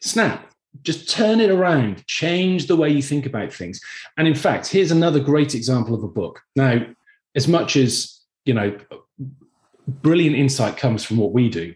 snap. 0.00 0.50
Just 0.82 1.10
turn 1.10 1.40
it 1.40 1.50
around, 1.50 2.06
change 2.06 2.68
the 2.68 2.76
way 2.76 2.88
you 2.88 3.02
think 3.02 3.26
about 3.26 3.52
things. 3.52 3.80
And 4.16 4.28
in 4.28 4.34
fact, 4.34 4.68
here's 4.68 4.92
another 4.92 5.20
great 5.20 5.54
example 5.54 5.94
of 5.94 6.04
a 6.04 6.08
book. 6.08 6.40
Now, 6.54 6.86
as 7.34 7.48
much 7.48 7.76
as 7.76 8.15
you 8.46 8.54
know, 8.54 8.76
brilliant 9.86 10.36
insight 10.36 10.76
comes 10.76 11.04
from 11.04 11.18
what 11.18 11.32
we 11.32 11.50
do. 11.50 11.74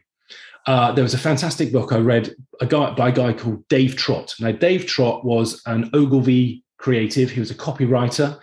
Uh, 0.66 0.92
there 0.92 1.04
was 1.04 1.14
a 1.14 1.18
fantastic 1.18 1.72
book 1.72 1.92
I 1.92 1.98
read 1.98 2.34
a 2.60 2.66
guy 2.66 2.92
by 2.92 3.08
a 3.08 3.12
guy 3.12 3.32
called 3.32 3.66
Dave 3.68 3.96
Trott. 3.96 4.34
Now, 4.40 4.52
Dave 4.52 4.86
Trott 4.86 5.24
was 5.24 5.60
an 5.66 5.90
Ogilvy 5.92 6.64
creative. 6.78 7.30
He 7.30 7.40
was 7.40 7.50
a 7.50 7.54
copywriter, 7.54 8.38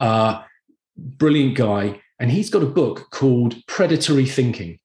uh, 0.00 0.42
brilliant 0.96 1.56
guy. 1.56 2.00
and 2.20 2.32
he's 2.32 2.50
got 2.50 2.64
a 2.64 2.66
book 2.66 3.08
called 3.12 3.54
Predatory 3.68 4.26
Thinking. 4.26 4.80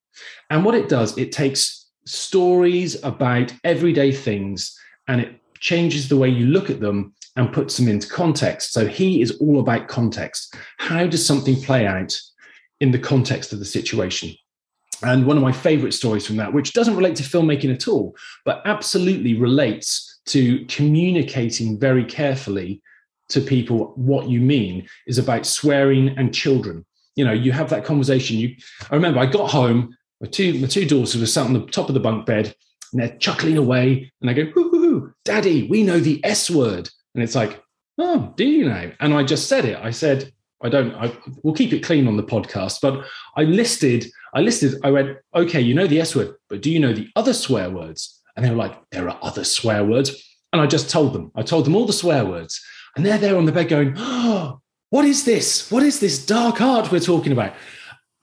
And 0.52 0.64
what 0.64 0.76
it 0.76 0.88
does, 0.88 1.18
it 1.18 1.32
takes 1.32 1.90
stories 2.06 3.04
about 3.04 3.52
everyday 3.64 4.12
things 4.12 4.78
and 5.08 5.20
it 5.20 5.42
changes 5.60 6.10
the 6.10 6.18
way 6.18 6.30
you 6.30 6.46
look 6.46 6.70
at 6.70 6.80
them 6.80 7.16
and 7.36 7.52
puts 7.52 7.78
them 7.78 7.88
into 7.88 8.08
context. 8.08 8.74
So 8.74 8.86
he 8.86 9.22
is 9.22 9.32
all 9.40 9.60
about 9.60 9.88
context. 9.88 10.56
How 10.78 11.08
does 11.08 11.26
something 11.26 11.60
play 11.62 11.88
out 11.88 12.16
in 12.84 12.92
the 12.92 13.00
context 13.00 13.54
of 13.54 13.60
the 13.60 13.66
situation? 13.66 14.30
And 15.02 15.26
one 15.26 15.38
of 15.38 15.44
my 15.44 15.52
favorite 15.52 15.94
stories 15.94 16.26
from 16.28 16.38
that, 16.38 16.54
which 16.54 16.74
doesn't 16.74 16.96
relate 16.96 17.16
to 17.18 17.24
filmmaking 17.24 17.74
at 17.74 17.88
all, 17.88 18.16
but 18.46 18.62
absolutely 18.66 19.34
relates 19.34 20.22
to 20.28 20.66
communicating 20.66 21.80
very 21.80 22.06
carefully 22.06 22.82
to 23.30 23.42
people 23.42 23.94
what 23.96 24.30
you 24.30 24.40
mean, 24.40 24.88
is 25.08 25.18
about 25.18 25.46
swearing 25.46 26.10
and 26.18 26.34
children. 26.34 26.86
You 27.16 27.26
know, 27.26 27.34
you 27.34 27.52
have 27.54 27.70
that 27.70 27.86
conversation. 27.86 28.38
You, 28.38 28.56
I 28.92 28.96
remember 28.96 29.20
I 29.20 29.26
got 29.26 29.50
home, 29.50 29.96
my 30.20 30.28
two, 30.28 30.60
my 30.60 30.68
two 30.68 30.86
daughters 30.86 31.20
were 31.20 31.26
sat 31.26 31.46
on 31.46 31.54
the 31.54 31.66
top 31.68 31.88
of 31.88 31.94
the 31.94 32.00
bunk 32.00 32.26
bed 32.26 32.54
and 32.92 33.02
they're 33.02 33.18
chuckling 33.18 33.58
away. 33.58 34.12
And 34.20 34.30
I 34.30 34.34
go, 34.34 34.46
hoo, 34.46 34.70
hoo, 34.70 34.82
hoo, 34.82 35.14
Daddy, 35.24 35.68
we 35.68 35.84
know 35.84 36.00
the 36.00 36.20
S 36.24 36.50
word. 36.50 36.90
And 37.16 37.24
it's 37.24 37.36
like, 37.36 37.62
oh, 37.98 38.34
do 38.36 38.46
you 38.46 38.68
know? 38.68 38.92
And 39.00 39.14
I 39.14 39.24
just 39.24 39.48
said 39.48 39.66
it. 39.66 39.78
I 39.78 39.92
said, 39.92 40.33
I 40.64 40.70
don't, 40.70 40.96
I, 40.96 41.16
we'll 41.44 41.54
keep 41.54 41.74
it 41.74 41.84
clean 41.84 42.08
on 42.08 42.18
the 42.18 42.24
podcast, 42.24 42.80
but 42.82 43.06
I 43.36 43.44
listed, 43.44 44.06
I 44.34 44.42
listed, 44.42 44.76
I 44.84 44.92
went, 44.92 45.18
okay, 45.36 45.62
you 45.62 45.74
know 45.74 45.88
the 45.88 46.00
S 46.00 46.16
word, 46.16 46.36
but 46.50 46.62
do 46.62 46.72
you 46.72 46.80
know 46.80 46.94
the 46.94 47.10
other 47.16 47.34
swear 47.34 47.70
words? 47.70 48.22
And 48.36 48.46
they 48.46 48.50
were 48.50 48.56
like, 48.56 48.78
there 48.92 49.10
are 49.10 49.20
other 49.22 49.44
swear 49.44 49.84
words. 49.84 50.12
And 50.52 50.62
I 50.62 50.68
just 50.68 50.90
told 50.90 51.14
them, 51.14 51.32
I 51.36 51.42
told 51.42 51.66
them 51.66 51.76
all 51.76 51.86
the 51.86 51.94
swear 51.94 52.26
words. 52.26 52.64
And 52.96 53.06
they're 53.06 53.18
there 53.18 53.38
on 53.38 53.46
the 53.46 53.52
bed 53.52 53.70
going, 53.70 53.94
oh, 53.98 54.62
what 54.90 55.06
is 55.06 55.26
this? 55.26 55.72
What 55.72 55.84
is 55.84 56.00
this 56.00 56.24
dark 56.26 56.62
art 56.62 56.92
we're 56.92 57.00
talking 57.00 57.32
about? 57.32 57.54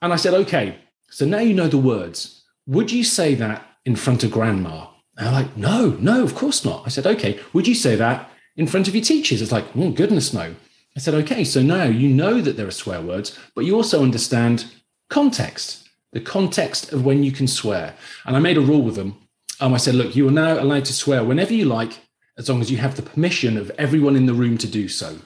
And 0.01 0.13
I 0.13 0.15
said, 0.15 0.33
okay, 0.33 0.79
so 1.09 1.25
now 1.25 1.39
you 1.39 1.53
know 1.53 1.67
the 1.67 1.77
words. 1.77 2.43
Would 2.67 2.91
you 2.91 3.03
say 3.03 3.35
that 3.35 3.65
in 3.85 3.95
front 3.95 4.23
of 4.23 4.31
grandma? 4.31 4.87
And 5.17 5.27
they're 5.27 5.33
like, 5.33 5.57
no, 5.57 5.97
no, 5.99 6.23
of 6.23 6.35
course 6.35 6.63
not. 6.63 6.83
I 6.85 6.89
said, 6.89 7.05
okay, 7.05 7.39
would 7.53 7.67
you 7.67 7.75
say 7.75 7.95
that 7.97 8.31
in 8.55 8.67
front 8.67 8.87
of 8.87 8.95
your 8.95 9.03
teachers? 9.03 9.41
It's 9.41 9.51
like, 9.51 9.65
oh, 9.75 9.91
goodness, 9.91 10.33
no. 10.33 10.55
I 10.95 10.99
said, 10.99 11.13
okay, 11.13 11.43
so 11.43 11.61
now 11.61 11.85
you 11.85 12.09
know 12.09 12.41
that 12.41 12.57
there 12.57 12.67
are 12.67 12.71
swear 12.71 13.01
words, 13.01 13.37
but 13.55 13.65
you 13.65 13.75
also 13.75 14.03
understand 14.03 14.65
context, 15.09 15.87
the 16.11 16.19
context 16.19 16.91
of 16.91 17.05
when 17.05 17.23
you 17.23 17.31
can 17.31 17.47
swear. 17.47 17.95
And 18.25 18.35
I 18.35 18.39
made 18.39 18.57
a 18.57 18.61
rule 18.61 18.81
with 18.81 18.95
them. 18.95 19.15
Um, 19.59 19.73
I 19.73 19.77
said, 19.77 19.95
look, 19.95 20.15
you 20.15 20.27
are 20.27 20.31
now 20.31 20.59
allowed 20.59 20.85
to 20.85 20.93
swear 20.93 21.23
whenever 21.23 21.53
you 21.53 21.65
like, 21.65 21.99
as 22.37 22.49
long 22.49 22.61
as 22.61 22.71
you 22.71 22.77
have 22.77 22.95
the 22.95 23.01
permission 23.01 23.57
of 23.57 23.69
everyone 23.71 24.15
in 24.15 24.25
the 24.25 24.33
room 24.33 24.57
to 24.57 24.67
do 24.67 24.87
so. 24.87 25.17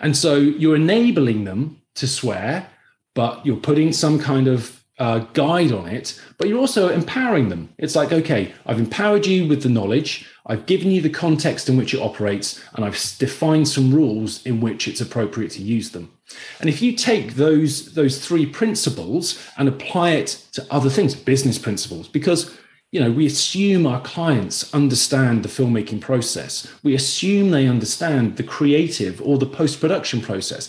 And 0.00 0.16
so 0.16 0.36
you're 0.36 0.76
enabling 0.76 1.44
them 1.44 1.80
to 1.94 2.06
swear, 2.06 2.68
but 3.14 3.44
you're 3.44 3.56
putting 3.56 3.92
some 3.92 4.18
kind 4.18 4.46
of 4.46 4.79
uh, 5.00 5.20
guide 5.32 5.72
on 5.72 5.88
it, 5.88 6.20
but 6.36 6.46
you're 6.46 6.58
also 6.58 6.90
empowering 6.90 7.48
them. 7.48 7.70
It's 7.78 7.96
like, 7.96 8.12
okay, 8.12 8.52
I've 8.66 8.78
empowered 8.78 9.26
you 9.26 9.48
with 9.48 9.62
the 9.62 9.70
knowledge, 9.70 10.28
I've 10.44 10.66
given 10.66 10.90
you 10.90 11.00
the 11.00 11.08
context 11.08 11.68
in 11.70 11.76
which 11.78 11.94
it 11.94 12.02
operates, 12.02 12.62
and 12.74 12.84
I've 12.84 12.98
defined 13.18 13.66
some 13.66 13.94
rules 13.94 14.44
in 14.44 14.60
which 14.60 14.86
it's 14.86 15.00
appropriate 15.00 15.52
to 15.52 15.62
use 15.62 15.90
them. 15.90 16.12
And 16.60 16.68
if 16.68 16.82
you 16.82 16.92
take 16.92 17.34
those 17.34 17.94
those 17.94 18.24
three 18.24 18.46
principles 18.46 19.42
and 19.56 19.68
apply 19.68 20.10
it 20.10 20.44
to 20.52 20.66
other 20.70 20.90
things, 20.90 21.14
business 21.14 21.58
principles, 21.58 22.06
because 22.06 22.56
you 22.92 23.00
know 23.00 23.10
we 23.10 23.26
assume 23.26 23.86
our 23.86 24.02
clients 24.02 24.72
understand 24.74 25.42
the 25.42 25.48
filmmaking 25.48 26.00
process, 26.00 26.68
we 26.82 26.94
assume 26.94 27.50
they 27.50 27.66
understand 27.66 28.36
the 28.36 28.42
creative 28.42 29.20
or 29.22 29.38
the 29.38 29.46
post 29.46 29.80
production 29.80 30.20
process. 30.20 30.68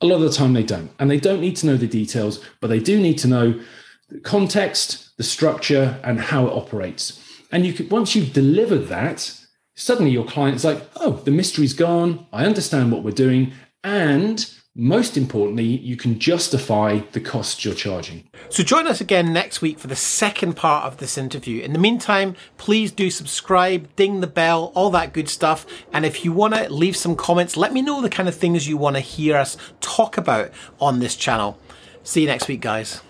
A 0.00 0.06
lot 0.06 0.16
of 0.16 0.22
the 0.22 0.32
time 0.32 0.52
they 0.52 0.62
don't. 0.62 0.90
And 0.98 1.10
they 1.10 1.18
don't 1.18 1.40
need 1.40 1.56
to 1.56 1.66
know 1.66 1.76
the 1.76 1.86
details, 1.86 2.44
but 2.60 2.68
they 2.68 2.80
do 2.80 3.00
need 3.00 3.18
to 3.18 3.28
know 3.28 3.60
the 4.08 4.20
context, 4.20 5.16
the 5.16 5.22
structure, 5.22 5.98
and 6.04 6.20
how 6.20 6.46
it 6.46 6.52
operates. 6.52 7.22
And 7.50 7.66
you 7.66 7.72
could, 7.72 7.90
once 7.90 8.14
you've 8.14 8.32
delivered 8.32 8.88
that, 8.88 9.34
suddenly 9.74 10.10
your 10.10 10.24
client's 10.24 10.64
like, 10.64 10.82
oh, 10.96 11.12
the 11.24 11.30
mystery's 11.30 11.72
gone. 11.72 12.26
I 12.32 12.44
understand 12.44 12.92
what 12.92 13.02
we're 13.02 13.10
doing. 13.10 13.52
And 13.82 14.48
most 14.80 15.16
importantly, 15.16 15.64
you 15.64 15.96
can 15.96 16.20
justify 16.20 17.00
the 17.10 17.20
costs 17.20 17.64
you're 17.64 17.74
charging. 17.74 18.22
So 18.48 18.62
join 18.62 18.86
us 18.86 19.00
again 19.00 19.32
next 19.32 19.60
week 19.60 19.76
for 19.80 19.88
the 19.88 19.96
second 19.96 20.54
part 20.54 20.84
of 20.84 20.98
this 20.98 21.18
interview. 21.18 21.60
In 21.62 21.72
the 21.72 21.80
meantime, 21.80 22.36
please 22.58 22.92
do 22.92 23.10
subscribe, 23.10 23.88
ding 23.96 24.20
the 24.20 24.28
bell, 24.28 24.70
all 24.76 24.90
that 24.90 25.12
good 25.12 25.28
stuff. 25.28 25.66
And 25.92 26.06
if 26.06 26.24
you 26.24 26.32
want 26.32 26.54
to 26.54 26.72
leave 26.72 26.96
some 26.96 27.16
comments, 27.16 27.56
let 27.56 27.72
me 27.72 27.82
know 27.82 28.00
the 28.00 28.08
kind 28.08 28.28
of 28.28 28.36
things 28.36 28.68
you 28.68 28.76
want 28.76 28.94
to 28.94 29.00
hear 29.00 29.36
us 29.36 29.56
talk 29.80 30.16
about 30.16 30.52
on 30.80 31.00
this 31.00 31.16
channel. 31.16 31.58
See 32.04 32.20
you 32.20 32.28
next 32.28 32.46
week, 32.46 32.60
guys. 32.60 33.02